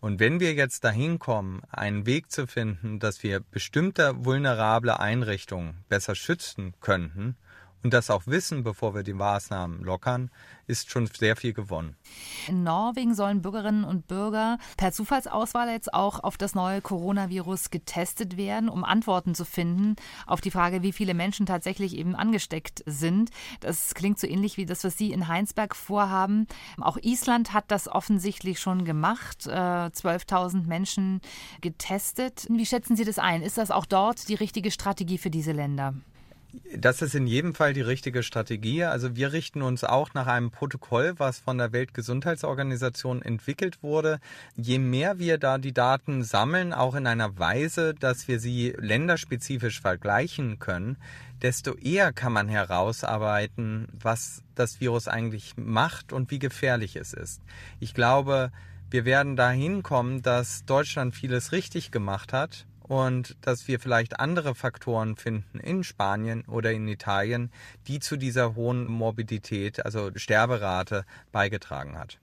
Und 0.00 0.20
wenn 0.20 0.40
wir 0.40 0.54
jetzt 0.54 0.84
dahin 0.84 1.18
kommen, 1.18 1.62
einen 1.70 2.06
Weg 2.06 2.30
zu 2.30 2.46
finden, 2.46 2.98
dass 2.98 3.22
wir 3.22 3.40
bestimmte 3.40 4.24
vulnerable 4.24 5.00
Einrichtungen 5.00 5.84
besser 5.88 6.14
schützen 6.14 6.74
könnten 6.80 7.36
und 7.82 7.94
das 7.94 8.10
auch 8.10 8.26
wissen, 8.26 8.64
bevor 8.64 8.94
wir 8.94 9.02
die 9.02 9.12
Maßnahmen 9.12 9.84
lockern, 9.84 10.30
ist 10.66 10.90
schon 10.90 11.06
sehr 11.06 11.36
viel 11.36 11.52
gewonnen. 11.52 11.96
In 12.48 12.64
Norwegen 12.64 13.14
sollen 13.14 13.42
Bürgerinnen 13.42 13.84
und 13.84 14.08
Bürger 14.08 14.58
per 14.76 14.92
Zufallsauswahl 14.92 15.70
jetzt 15.70 15.94
auch 15.94 16.22
auf 16.24 16.36
das 16.36 16.54
neue 16.54 16.80
Coronavirus 16.80 17.70
getestet 17.70 18.36
werden, 18.36 18.68
um 18.68 18.84
Antworten 18.84 19.34
zu 19.34 19.44
finden 19.44 19.96
auf 20.26 20.40
die 20.40 20.50
Frage, 20.50 20.82
wie 20.82 20.92
viele 20.92 21.14
Menschen 21.14 21.46
tatsächlich 21.46 21.96
eben 21.96 22.16
angesteckt 22.16 22.82
sind. 22.86 23.30
Das 23.60 23.94
klingt 23.94 24.18
so 24.18 24.26
ähnlich 24.26 24.56
wie 24.56 24.66
das, 24.66 24.82
was 24.82 24.98
Sie 24.98 25.12
in 25.12 25.28
Heinsberg 25.28 25.76
vorhaben. 25.76 26.46
Auch 26.80 26.96
Island 27.00 27.52
hat 27.52 27.66
das 27.68 27.88
offensichtlich 27.88 28.58
schon 28.58 28.84
gemacht, 28.84 29.42
12.000 29.46 30.64
äh, 30.64 30.66
Menschen 30.66 31.20
getestet. 31.60 32.46
Wie 32.50 32.66
schätzen 32.66 32.96
Sie 32.96 33.04
das 33.04 33.18
ein? 33.18 33.42
Ist 33.42 33.58
das 33.58 33.70
auch 33.70 33.86
dort 33.86 34.28
die 34.28 34.34
richtige 34.34 34.70
Strategie 34.70 35.18
für 35.18 35.30
diese 35.30 35.52
Länder? 35.52 35.94
Das 36.76 37.02
ist 37.02 37.14
in 37.14 37.26
jedem 37.26 37.54
Fall 37.54 37.72
die 37.72 37.80
richtige 37.80 38.22
Strategie. 38.22 38.84
Also 38.84 39.16
wir 39.16 39.32
richten 39.32 39.62
uns 39.62 39.84
auch 39.84 40.14
nach 40.14 40.26
einem 40.26 40.50
Protokoll, 40.50 41.14
was 41.16 41.38
von 41.38 41.58
der 41.58 41.72
Weltgesundheitsorganisation 41.72 43.22
entwickelt 43.22 43.82
wurde. 43.82 44.20
Je 44.56 44.78
mehr 44.78 45.18
wir 45.18 45.38
da 45.38 45.58
die 45.58 45.72
Daten 45.72 46.22
sammeln, 46.22 46.72
auch 46.72 46.94
in 46.94 47.06
einer 47.06 47.38
Weise, 47.38 47.94
dass 47.94 48.28
wir 48.28 48.40
sie 48.40 48.74
länderspezifisch 48.78 49.80
vergleichen 49.80 50.58
können, 50.58 50.96
desto 51.42 51.74
eher 51.74 52.12
kann 52.12 52.32
man 52.32 52.48
herausarbeiten, 52.48 53.88
was 53.92 54.42
das 54.54 54.80
Virus 54.80 55.08
eigentlich 55.08 55.54
macht 55.56 56.12
und 56.12 56.30
wie 56.30 56.38
gefährlich 56.38 56.96
es 56.96 57.12
ist. 57.12 57.42
Ich 57.80 57.94
glaube, 57.94 58.52
wir 58.90 59.04
werden 59.04 59.36
dahin 59.36 59.82
kommen, 59.82 60.22
dass 60.22 60.64
Deutschland 60.64 61.14
vieles 61.14 61.52
richtig 61.52 61.90
gemacht 61.90 62.32
hat 62.32 62.66
und 62.88 63.36
dass 63.40 63.66
wir 63.66 63.80
vielleicht 63.80 64.20
andere 64.20 64.54
Faktoren 64.54 65.16
finden 65.16 65.58
in 65.60 65.82
Spanien 65.82 66.44
oder 66.46 66.72
in 66.72 66.86
Italien, 66.86 67.50
die 67.88 67.98
zu 67.98 68.16
dieser 68.16 68.54
hohen 68.54 68.86
Morbidität, 68.86 69.84
also 69.84 70.10
Sterberate, 70.14 71.04
beigetragen 71.32 71.98
hat. 71.98 72.18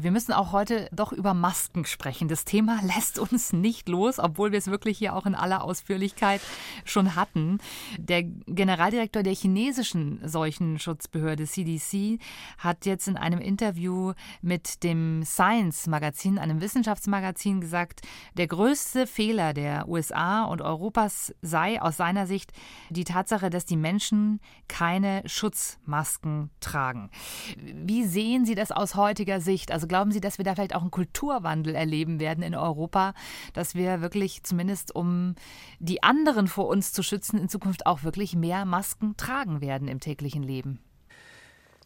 Wir 0.00 0.12
müssen 0.12 0.32
auch 0.32 0.52
heute 0.52 0.88
doch 0.92 1.10
über 1.10 1.34
Masken 1.34 1.84
sprechen. 1.84 2.28
Das 2.28 2.44
Thema 2.44 2.78
lässt 2.84 3.18
uns 3.18 3.52
nicht 3.52 3.88
los, 3.88 4.20
obwohl 4.20 4.52
wir 4.52 4.58
es 4.58 4.68
wirklich 4.68 4.96
hier 4.96 5.16
auch 5.16 5.26
in 5.26 5.34
aller 5.34 5.64
Ausführlichkeit 5.64 6.40
schon 6.84 7.16
hatten. 7.16 7.58
Der 7.98 8.22
Generaldirektor 8.22 9.24
der 9.24 9.34
chinesischen 9.34 10.20
Seuchenschutzbehörde 10.22 11.46
CDC 11.46 12.20
hat 12.58 12.86
jetzt 12.86 13.08
in 13.08 13.16
einem 13.16 13.40
Interview 13.40 14.12
mit 14.40 14.84
dem 14.84 15.24
Science 15.24 15.88
Magazin, 15.88 16.38
einem 16.38 16.60
Wissenschaftsmagazin, 16.60 17.60
gesagt, 17.60 18.02
der 18.36 18.46
größte 18.46 19.04
Fehler 19.08 19.52
der 19.52 19.88
USA 19.88 20.44
und 20.44 20.62
Europas 20.62 21.34
sei 21.42 21.82
aus 21.82 21.96
seiner 21.96 22.28
Sicht 22.28 22.52
die 22.90 23.02
Tatsache, 23.02 23.50
dass 23.50 23.64
die 23.64 23.76
Menschen 23.76 24.40
keine 24.68 25.22
Schutzmasken 25.26 26.50
tragen. 26.60 27.10
Wie 27.56 28.04
sehen 28.04 28.46
Sie 28.46 28.54
das 28.54 28.70
aus 28.70 28.94
heutiger 28.94 29.40
Sicht? 29.40 29.47
Also 29.70 29.86
glauben 29.86 30.12
Sie, 30.12 30.20
dass 30.20 30.38
wir 30.38 30.44
da 30.44 30.54
vielleicht 30.54 30.74
auch 30.74 30.82
einen 30.82 30.90
Kulturwandel 30.90 31.74
erleben 31.74 32.20
werden 32.20 32.42
in 32.42 32.54
Europa, 32.54 33.14
dass 33.52 33.74
wir 33.74 34.00
wirklich 34.00 34.42
zumindest 34.42 34.94
um 34.94 35.34
die 35.78 36.02
anderen 36.02 36.48
vor 36.48 36.68
uns 36.68 36.92
zu 36.92 37.02
schützen, 37.02 37.38
in 37.38 37.48
Zukunft 37.48 37.86
auch 37.86 38.02
wirklich 38.02 38.36
mehr 38.36 38.64
Masken 38.64 39.16
tragen 39.16 39.60
werden 39.60 39.88
im 39.88 40.00
täglichen 40.00 40.42
Leben? 40.42 40.80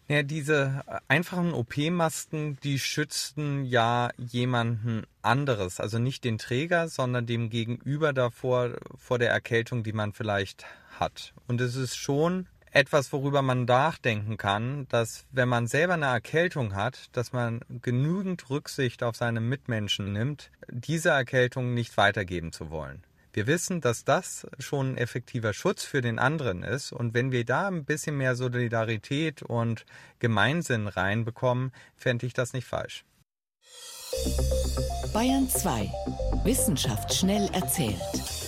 Ja, 0.09 0.23
diese 0.23 0.83
einfachen 1.09 1.55
OP-Masken, 1.55 2.59
die 2.65 2.79
schützten 2.79 3.65
ja 3.65 4.11
jemanden 4.19 5.05
anderes, 5.23 5.79
also 5.79 5.99
nicht 5.99 6.25
den 6.25 6.39
Träger, 6.39 6.89
sondern 6.89 7.25
dem 7.25 7.49
Gegenüber 7.49 8.13
davor, 8.13 8.73
vor 8.97 9.19
der 9.19 9.31
Erkältung, 9.31 9.85
die 9.85 9.93
man 9.93 10.13
vielleicht 10.13 10.67
hat. 10.99 11.33
Und 11.47 11.61
es 11.61 11.77
ist 11.77 11.97
schon 11.97 12.49
etwas, 12.73 13.13
worüber 13.13 13.43
man 13.43 13.65
nachdenken 13.67 14.37
kann, 14.37 14.87
dass 14.89 15.27
wenn 15.31 15.49
man 15.49 15.67
selber 15.67 15.95
eine 15.95 16.07
Erkältung 16.07 16.75
hat, 16.75 17.09
dass 17.13 17.33
man 17.33 17.61
genügend 17.83 18.49
Rücksicht 18.51 19.03
auf 19.03 19.15
seine 19.15 19.41
Mitmenschen 19.41 20.13
nimmt, 20.13 20.51
diese 20.69 21.11
Erkältung 21.11 21.75
nicht 21.75 21.97
weitergeben 21.97 22.51
zu 22.53 22.71
wollen. 22.71 23.05
Wir 23.35 23.47
wissen, 23.47 23.81
dass 23.81 24.05
das 24.05 24.47
schon 24.59 24.93
ein 24.93 24.97
effektiver 24.99 25.55
Schutz 25.55 25.85
für 25.85 26.03
den 26.03 26.19
anderen 26.19 26.63
ist. 26.63 26.93
Und 26.93 27.15
wenn 27.15 27.33
wir 27.33 27.47
da 27.47 27.69
ein 27.69 27.85
bisschen 27.85 28.19
mehr 28.19 28.37
Solidarität 28.37 29.43
und 29.43 29.87
Gemeinsinn 30.19 30.87
reinbekommen, 30.87 31.73
fände 31.97 32.27
ich 32.27 32.35
das 32.35 32.53
nicht 32.53 32.67
falsch. 32.67 33.05
Bayern 35.15 35.49
2. 35.49 35.91
Wissenschaft 36.45 37.15
schnell 37.15 37.49
erzählt. 37.55 38.42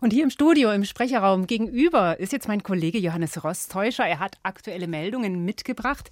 Und 0.00 0.12
hier 0.12 0.24
im 0.24 0.30
Studio, 0.30 0.72
im 0.72 0.84
Sprecherraum 0.84 1.46
gegenüber, 1.46 2.20
ist 2.20 2.32
jetzt 2.32 2.48
mein 2.48 2.62
Kollege 2.62 2.98
Johannes 2.98 3.42
Rostäuscher. 3.42 4.04
Er 4.06 4.18
hat 4.18 4.36
aktuelle 4.42 4.88
Meldungen 4.88 5.46
mitgebracht 5.46 6.10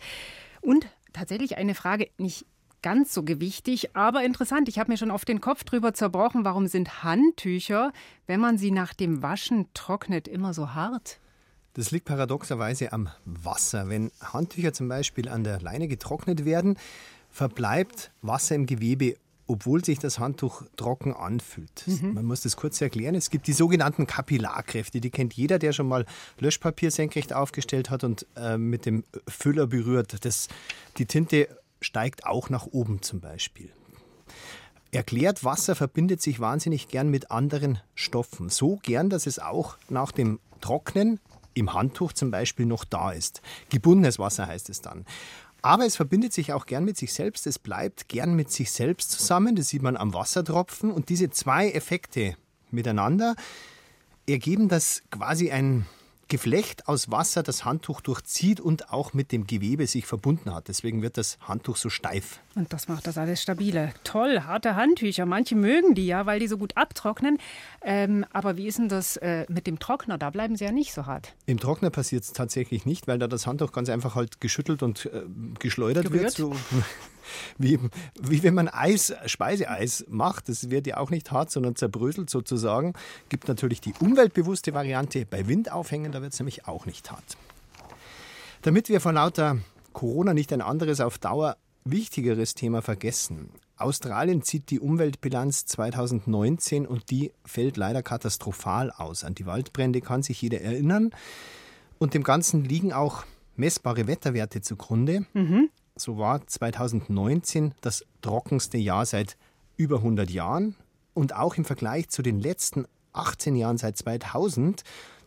und 0.62 0.86
tatsächlich 1.12 1.58
eine 1.58 1.74
Frage, 1.74 2.08
nicht 2.16 2.46
ganz 2.80 3.12
so 3.12 3.22
gewichtig, 3.22 3.94
aber 3.94 4.24
interessant. 4.24 4.70
Ich 4.70 4.78
habe 4.78 4.90
mir 4.90 4.96
schon 4.96 5.10
oft 5.10 5.28
den 5.28 5.42
Kopf 5.42 5.64
drüber 5.64 5.92
zerbrochen, 5.92 6.46
warum 6.46 6.66
sind 6.66 7.04
Handtücher, 7.04 7.92
wenn 8.26 8.40
man 8.40 8.56
sie 8.56 8.70
nach 8.70 8.94
dem 8.94 9.22
Waschen 9.22 9.66
trocknet, 9.74 10.28
immer 10.28 10.54
so 10.54 10.72
hart? 10.72 11.18
Das 11.74 11.90
liegt 11.90 12.06
paradoxerweise 12.06 12.92
am 12.92 13.10
Wasser. 13.26 13.90
Wenn 13.90 14.12
Handtücher 14.22 14.72
zum 14.72 14.88
Beispiel 14.88 15.28
an 15.28 15.44
der 15.44 15.60
Leine 15.60 15.88
getrocknet 15.88 16.46
werden, 16.46 16.78
verbleibt 17.30 18.12
Wasser 18.22 18.54
im 18.54 18.64
Gewebe 18.64 19.16
obwohl 19.46 19.84
sich 19.84 19.98
das 19.98 20.18
Handtuch 20.18 20.62
trocken 20.76 21.12
anfühlt. 21.12 21.84
Mhm. 21.86 22.14
Man 22.14 22.24
muss 22.24 22.42
das 22.42 22.56
kurz 22.56 22.80
erklären. 22.80 23.14
Es 23.14 23.30
gibt 23.30 23.46
die 23.46 23.52
sogenannten 23.52 24.06
Kapillarkräfte. 24.06 25.00
Die 25.00 25.10
kennt 25.10 25.34
jeder, 25.34 25.58
der 25.58 25.72
schon 25.72 25.88
mal 25.88 26.06
Löschpapier 26.38 26.90
senkrecht 26.90 27.32
aufgestellt 27.32 27.90
hat 27.90 28.04
und 28.04 28.26
äh, 28.36 28.56
mit 28.56 28.86
dem 28.86 29.04
Füller 29.28 29.66
berührt. 29.66 30.24
Das, 30.24 30.48
die 30.98 31.06
Tinte 31.06 31.48
steigt 31.80 32.26
auch 32.26 32.48
nach 32.48 32.66
oben 32.66 33.02
zum 33.02 33.20
Beispiel. 33.20 33.70
Erklärt, 34.90 35.44
Wasser 35.44 35.74
verbindet 35.74 36.22
sich 36.22 36.38
wahnsinnig 36.38 36.88
gern 36.88 37.08
mit 37.08 37.30
anderen 37.30 37.80
Stoffen. 37.94 38.48
So 38.48 38.78
gern, 38.82 39.10
dass 39.10 39.26
es 39.26 39.40
auch 39.40 39.76
nach 39.88 40.12
dem 40.12 40.38
Trocknen 40.60 41.20
im 41.54 41.72
Handtuch 41.72 42.12
zum 42.12 42.30
Beispiel 42.30 42.66
noch 42.66 42.84
da 42.84 43.12
ist. 43.12 43.42
Gebundenes 43.70 44.18
Wasser 44.18 44.46
heißt 44.46 44.70
es 44.70 44.80
dann. 44.80 45.04
Aber 45.64 45.86
es 45.86 45.96
verbindet 45.96 46.34
sich 46.34 46.52
auch 46.52 46.66
gern 46.66 46.84
mit 46.84 46.98
sich 46.98 47.14
selbst. 47.14 47.46
Es 47.46 47.58
bleibt 47.58 48.08
gern 48.08 48.34
mit 48.34 48.52
sich 48.52 48.70
selbst 48.70 49.10
zusammen. 49.10 49.56
Das 49.56 49.68
sieht 49.68 49.80
man 49.80 49.96
am 49.96 50.12
Wassertropfen. 50.12 50.90
Und 50.90 51.08
diese 51.08 51.30
zwei 51.30 51.70
Effekte 51.70 52.36
miteinander 52.70 53.34
ergeben 54.28 54.68
das 54.68 55.02
quasi 55.10 55.50
ein 55.50 55.86
Geflecht 56.28 56.88
aus 56.88 57.10
Wasser 57.10 57.42
das 57.42 57.64
Handtuch 57.64 58.00
durchzieht 58.00 58.60
und 58.60 58.90
auch 58.92 59.12
mit 59.12 59.32
dem 59.32 59.46
Gewebe 59.46 59.86
sich 59.86 60.06
verbunden 60.06 60.54
hat. 60.54 60.68
Deswegen 60.68 61.02
wird 61.02 61.16
das 61.16 61.38
Handtuch 61.40 61.76
so 61.76 61.90
steif. 61.90 62.40
Und 62.54 62.72
das 62.72 62.88
macht 62.88 63.06
das 63.06 63.18
alles 63.18 63.42
stabiler. 63.42 63.92
Toll, 64.04 64.40
harte 64.44 64.76
Handtücher. 64.76 65.26
Manche 65.26 65.56
mögen 65.56 65.94
die 65.94 66.06
ja, 66.06 66.26
weil 66.26 66.40
die 66.40 66.48
so 66.48 66.58
gut 66.58 66.76
abtrocknen. 66.76 67.38
Ähm, 67.82 68.24
aber 68.32 68.56
wie 68.56 68.66
ist 68.66 68.78
denn 68.78 68.88
das 68.88 69.16
äh, 69.18 69.46
mit 69.48 69.66
dem 69.66 69.78
Trockner? 69.78 70.18
Da 70.18 70.30
bleiben 70.30 70.56
sie 70.56 70.64
ja 70.64 70.72
nicht 70.72 70.92
so 70.92 71.06
hart. 71.06 71.34
Im 71.46 71.58
Trockner 71.58 71.90
passiert 71.90 72.24
es 72.24 72.32
tatsächlich 72.32 72.86
nicht, 72.86 73.06
weil 73.08 73.18
da 73.18 73.28
das 73.28 73.46
Handtuch 73.46 73.72
ganz 73.72 73.88
einfach 73.88 74.14
halt 74.14 74.40
geschüttelt 74.40 74.82
und 74.82 75.06
äh, 75.06 75.22
geschleudert 75.58 76.04
Gerührt. 76.04 76.22
wird. 76.22 76.32
So. 76.32 76.56
Wie, 77.58 77.78
wie 78.20 78.42
wenn 78.42 78.54
man 78.54 78.68
Eis, 78.68 79.14
Speiseeis 79.26 80.04
macht. 80.08 80.48
Das 80.48 80.70
wird 80.70 80.86
ja 80.86 80.98
auch 80.98 81.10
nicht 81.10 81.30
hart, 81.30 81.50
sondern 81.50 81.76
zerbröselt 81.76 82.30
sozusagen. 82.30 82.94
Gibt 83.28 83.48
natürlich 83.48 83.80
die 83.80 83.94
umweltbewusste 84.00 84.74
Variante 84.74 85.26
bei 85.26 85.46
Wind 85.46 85.70
aufhängen, 85.70 86.12
da 86.12 86.22
wird 86.22 86.32
es 86.32 86.38
nämlich 86.38 86.66
auch 86.66 86.86
nicht 86.86 87.10
hart. 87.10 87.36
Damit 88.62 88.88
wir 88.88 89.00
vor 89.00 89.12
lauter 89.12 89.58
Corona 89.92 90.34
nicht 90.34 90.52
ein 90.52 90.62
anderes 90.62 91.00
auf 91.00 91.18
Dauer 91.18 91.56
wichtigeres 91.84 92.54
Thema 92.54 92.82
vergessen. 92.82 93.50
Australien 93.76 94.42
zieht 94.42 94.70
die 94.70 94.80
Umweltbilanz 94.80 95.66
2019 95.66 96.86
und 96.86 97.10
die 97.10 97.32
fällt 97.44 97.76
leider 97.76 98.02
katastrophal 98.02 98.90
aus. 98.90 99.24
An 99.24 99.34
die 99.34 99.46
Waldbrände 99.46 100.00
kann 100.00 100.22
sich 100.22 100.40
jeder 100.40 100.60
erinnern. 100.60 101.10
Und 101.98 102.14
dem 102.14 102.22
Ganzen 102.22 102.64
liegen 102.64 102.92
auch 102.92 103.24
messbare 103.56 104.06
Wetterwerte 104.06 104.60
zugrunde. 104.60 105.26
Mhm. 105.32 105.70
So 105.96 106.18
war 106.18 106.44
2019 106.44 107.72
das 107.80 108.04
trockenste 108.20 108.78
Jahr 108.78 109.06
seit 109.06 109.36
über 109.76 109.98
100 109.98 110.28
Jahren. 110.28 110.74
Und 111.14 111.36
auch 111.36 111.56
im 111.56 111.64
Vergleich 111.64 112.08
zu 112.08 112.22
den 112.22 112.40
letzten 112.40 112.86
18 113.12 113.54
Jahren 113.54 113.78
seit 113.78 113.96
2000, 113.96 114.82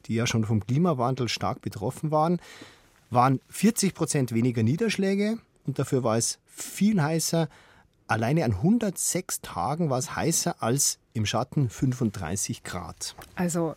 die 0.06 0.16
ja 0.16 0.28
schon 0.28 0.44
vom 0.44 0.66
Klimawandel 0.66 1.30
stark 1.30 1.62
betroffen 1.62 2.12
waren, 2.12 2.42
waren 3.10 3.40
40 3.48 3.94
Prozent 3.94 4.34
weniger 4.34 4.62
Niederschläge 4.62 5.38
und 5.66 5.80
dafür 5.80 6.04
war 6.04 6.18
es 6.18 6.40
viel 6.46 7.02
heißer. 7.02 7.48
Alleine 8.08 8.44
an 8.44 8.52
106 8.52 9.40
Tagen 9.40 9.90
war 9.90 10.00
es 10.00 10.18
heißer 10.18 10.62
als 10.62 11.00
im 11.14 11.26
Schatten 11.26 11.70
35 11.70 12.64
Grad. 12.64 13.16
Also 13.36 13.76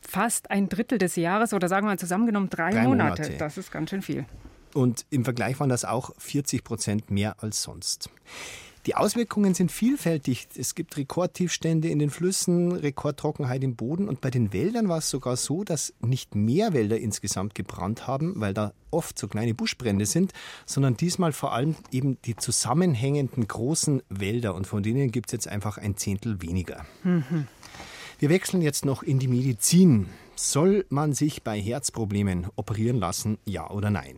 fast 0.00 0.52
ein 0.52 0.68
Drittel 0.68 0.98
des 0.98 1.16
Jahres 1.16 1.52
oder 1.52 1.66
sagen 1.66 1.86
wir 1.86 1.90
mal 1.90 1.98
zusammengenommen 1.98 2.48
drei, 2.48 2.70
drei 2.70 2.84
Monate. 2.84 3.22
Monate. 3.22 3.38
Das 3.38 3.58
ist 3.58 3.72
ganz 3.72 3.90
schön 3.90 4.02
viel. 4.02 4.24
Und 4.74 5.06
im 5.10 5.24
Vergleich 5.24 5.60
waren 5.60 5.68
das 5.68 5.84
auch 5.84 6.12
40 6.18 6.64
Prozent 6.64 7.10
mehr 7.10 7.42
als 7.42 7.62
sonst. 7.62 8.10
Die 8.86 8.96
Auswirkungen 8.96 9.54
sind 9.54 9.70
vielfältig. 9.70 10.48
Es 10.56 10.74
gibt 10.74 10.96
Rekordtiefstände 10.96 11.88
in 11.88 12.00
den 12.00 12.10
Flüssen, 12.10 12.72
Rekordtrockenheit 12.72 13.62
im 13.62 13.76
Boden 13.76 14.08
und 14.08 14.20
bei 14.20 14.28
den 14.28 14.52
Wäldern 14.52 14.88
war 14.88 14.98
es 14.98 15.08
sogar 15.08 15.36
so, 15.36 15.62
dass 15.62 15.94
nicht 16.00 16.34
mehr 16.34 16.72
Wälder 16.72 16.98
insgesamt 16.98 17.54
gebrannt 17.54 18.08
haben, 18.08 18.40
weil 18.40 18.54
da 18.54 18.72
oft 18.90 19.16
so 19.16 19.28
kleine 19.28 19.54
Buschbrände 19.54 20.04
sind, 20.04 20.32
sondern 20.66 20.96
diesmal 20.96 21.30
vor 21.30 21.52
allem 21.52 21.76
eben 21.92 22.18
die 22.24 22.34
zusammenhängenden 22.34 23.46
großen 23.46 24.02
Wälder 24.08 24.56
und 24.56 24.66
von 24.66 24.82
denen 24.82 25.12
gibt 25.12 25.28
es 25.28 25.32
jetzt 25.32 25.48
einfach 25.48 25.78
ein 25.78 25.96
Zehntel 25.96 26.42
weniger. 26.42 26.84
Mhm. 27.04 27.46
Wir 28.18 28.30
wechseln 28.30 28.62
jetzt 28.62 28.84
noch 28.84 29.04
in 29.04 29.20
die 29.20 29.28
Medizin. 29.28 30.08
Soll 30.34 30.86
man 30.88 31.12
sich 31.12 31.44
bei 31.44 31.60
Herzproblemen 31.60 32.48
operieren 32.56 32.98
lassen, 32.98 33.38
ja 33.44 33.70
oder 33.70 33.90
nein? 33.90 34.16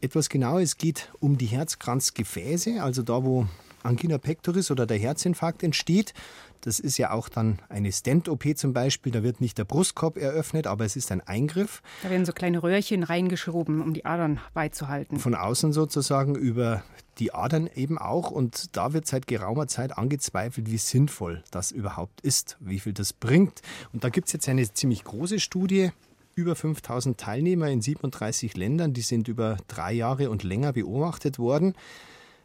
Etwas 0.00 0.28
genauer. 0.28 0.60
Es 0.60 0.76
geht 0.76 1.10
um 1.20 1.38
die 1.38 1.46
Herzkranzgefäße, 1.46 2.82
also 2.82 3.02
da, 3.02 3.24
wo 3.24 3.46
Angina 3.82 4.18
pectoris 4.18 4.70
oder 4.70 4.86
der 4.86 4.98
Herzinfarkt 4.98 5.62
entsteht. 5.62 6.14
Das 6.62 6.80
ist 6.80 6.98
ja 6.98 7.12
auch 7.12 7.28
dann 7.28 7.60
eine 7.68 7.92
Stent-OP 7.92 8.56
zum 8.56 8.72
Beispiel. 8.72 9.12
Da 9.12 9.22
wird 9.22 9.40
nicht 9.40 9.58
der 9.58 9.64
Brustkorb 9.64 10.16
eröffnet, 10.16 10.66
aber 10.66 10.84
es 10.84 10.96
ist 10.96 11.12
ein 11.12 11.20
Eingriff. 11.20 11.82
Da 12.02 12.10
werden 12.10 12.26
so 12.26 12.32
kleine 12.32 12.62
Röhrchen 12.62 13.04
reingeschoben, 13.04 13.80
um 13.80 13.94
die 13.94 14.04
Adern 14.04 14.40
beizuhalten. 14.54 15.18
Von 15.18 15.34
außen 15.34 15.72
sozusagen 15.72 16.34
über 16.34 16.82
die 17.18 17.32
Adern 17.32 17.68
eben 17.74 17.96
auch. 17.96 18.30
Und 18.30 18.76
da 18.76 18.92
wird 18.92 19.06
seit 19.06 19.26
geraumer 19.26 19.68
Zeit 19.68 19.96
angezweifelt, 19.96 20.70
wie 20.70 20.78
sinnvoll 20.78 21.44
das 21.50 21.70
überhaupt 21.70 22.20
ist, 22.22 22.56
wie 22.60 22.80
viel 22.80 22.92
das 22.92 23.12
bringt. 23.12 23.62
Und 23.92 24.02
da 24.02 24.08
gibt 24.08 24.26
es 24.26 24.32
jetzt 24.32 24.48
eine 24.48 24.72
ziemlich 24.72 25.04
große 25.04 25.38
Studie 25.38 25.90
über 26.38 26.54
5000 26.54 27.18
Teilnehmer 27.18 27.68
in 27.68 27.82
37 27.82 28.56
Ländern, 28.56 28.94
die 28.94 29.00
sind 29.00 29.26
über 29.26 29.56
drei 29.66 29.92
Jahre 29.92 30.30
und 30.30 30.44
länger 30.44 30.72
beobachtet 30.72 31.38
worden. 31.38 31.74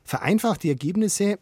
Vereinfacht 0.04 0.64
die 0.64 0.70
Ergebnisse, 0.70 1.38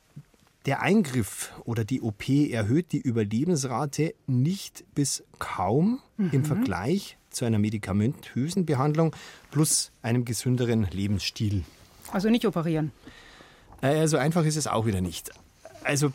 Der 0.68 0.84
Eingriff 0.84 1.54
oder 1.64 1.84
die 1.84 2.02
OP 2.02 2.30
erhöht 2.30 2.92
die 2.92 3.00
Überlebensrate 3.00 4.14
nicht 4.28 4.84
bis 4.94 5.24
kaum 5.40 6.00
mhm. 6.18 6.30
im 6.34 6.46
Vergleich 6.46 7.18
zu 7.32 7.46
einer 7.46 7.58
medikamentösen 7.58 8.68
Behandlung 8.68 9.16
plus 9.50 9.92
einem 10.04 10.24
gesünderen 10.24 10.88
Lebensstil. 10.92 11.64
Also 12.12 12.30
nicht 12.30 12.46
operieren. 12.46 12.92
Äh, 13.82 14.08
so 14.08 14.18
einfach 14.18 14.46
ist 14.46 14.58
es 14.58 14.68
auch 14.68 14.86
wieder 14.86 15.02
nicht. 15.02 15.32
Also 15.84 16.14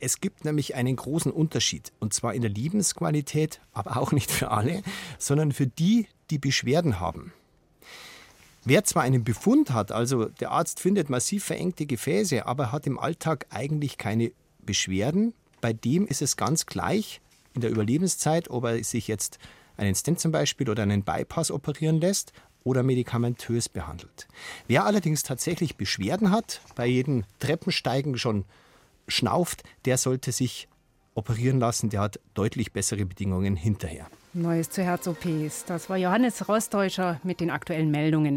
es 0.00 0.20
gibt 0.20 0.44
nämlich 0.44 0.74
einen 0.74 0.96
großen 0.96 1.32
Unterschied, 1.32 1.92
und 1.98 2.14
zwar 2.14 2.34
in 2.34 2.42
der 2.42 2.50
Lebensqualität, 2.50 3.60
aber 3.72 3.96
auch 3.96 4.12
nicht 4.12 4.30
für 4.30 4.50
alle, 4.50 4.82
sondern 5.18 5.52
für 5.52 5.66
die, 5.66 6.06
die 6.30 6.38
Beschwerden 6.38 7.00
haben. 7.00 7.32
Wer 8.64 8.84
zwar 8.84 9.02
einen 9.02 9.24
Befund 9.24 9.70
hat, 9.70 9.92
also 9.92 10.26
der 10.26 10.50
Arzt 10.50 10.80
findet 10.80 11.08
massiv 11.08 11.44
verengte 11.44 11.86
Gefäße, 11.86 12.46
aber 12.46 12.70
hat 12.72 12.86
im 12.86 12.98
Alltag 12.98 13.46
eigentlich 13.50 13.98
keine 13.98 14.32
Beschwerden, 14.60 15.32
bei 15.60 15.72
dem 15.72 16.06
ist 16.06 16.22
es 16.22 16.36
ganz 16.36 16.66
gleich 16.66 17.20
in 17.54 17.62
der 17.62 17.70
Überlebenszeit, 17.70 18.50
ob 18.50 18.64
er 18.64 18.84
sich 18.84 19.08
jetzt 19.08 19.38
einen 19.76 19.94
Stent 19.94 20.20
zum 20.20 20.32
Beispiel 20.32 20.68
oder 20.68 20.82
einen 20.82 21.02
Bypass 21.02 21.50
operieren 21.50 22.00
lässt 22.00 22.32
oder 22.64 22.82
medikamentös 22.82 23.68
behandelt. 23.68 24.28
Wer 24.66 24.84
allerdings 24.84 25.22
tatsächlich 25.22 25.76
Beschwerden 25.76 26.30
hat, 26.30 26.60
bei 26.74 26.86
jedem 26.86 27.24
Treppensteigen 27.38 28.18
schon 28.18 28.44
schnauft, 29.08 29.62
der 29.84 29.98
sollte 29.98 30.32
sich 30.32 30.68
operieren 31.14 31.58
lassen, 31.58 31.90
der 31.90 32.00
hat 32.00 32.20
deutlich 32.34 32.72
bessere 32.72 33.04
Bedingungen 33.04 33.56
hinterher. 33.56 34.06
Neues 34.34 34.70
zu 34.70 34.82
Herz-OPs. 34.82 35.64
Das 35.66 35.90
war 35.90 35.96
Johannes 35.96 36.48
Rostäuscher 36.48 37.20
mit 37.24 37.40
den 37.40 37.50
aktuellen 37.50 37.90
Meldungen. 37.90 38.26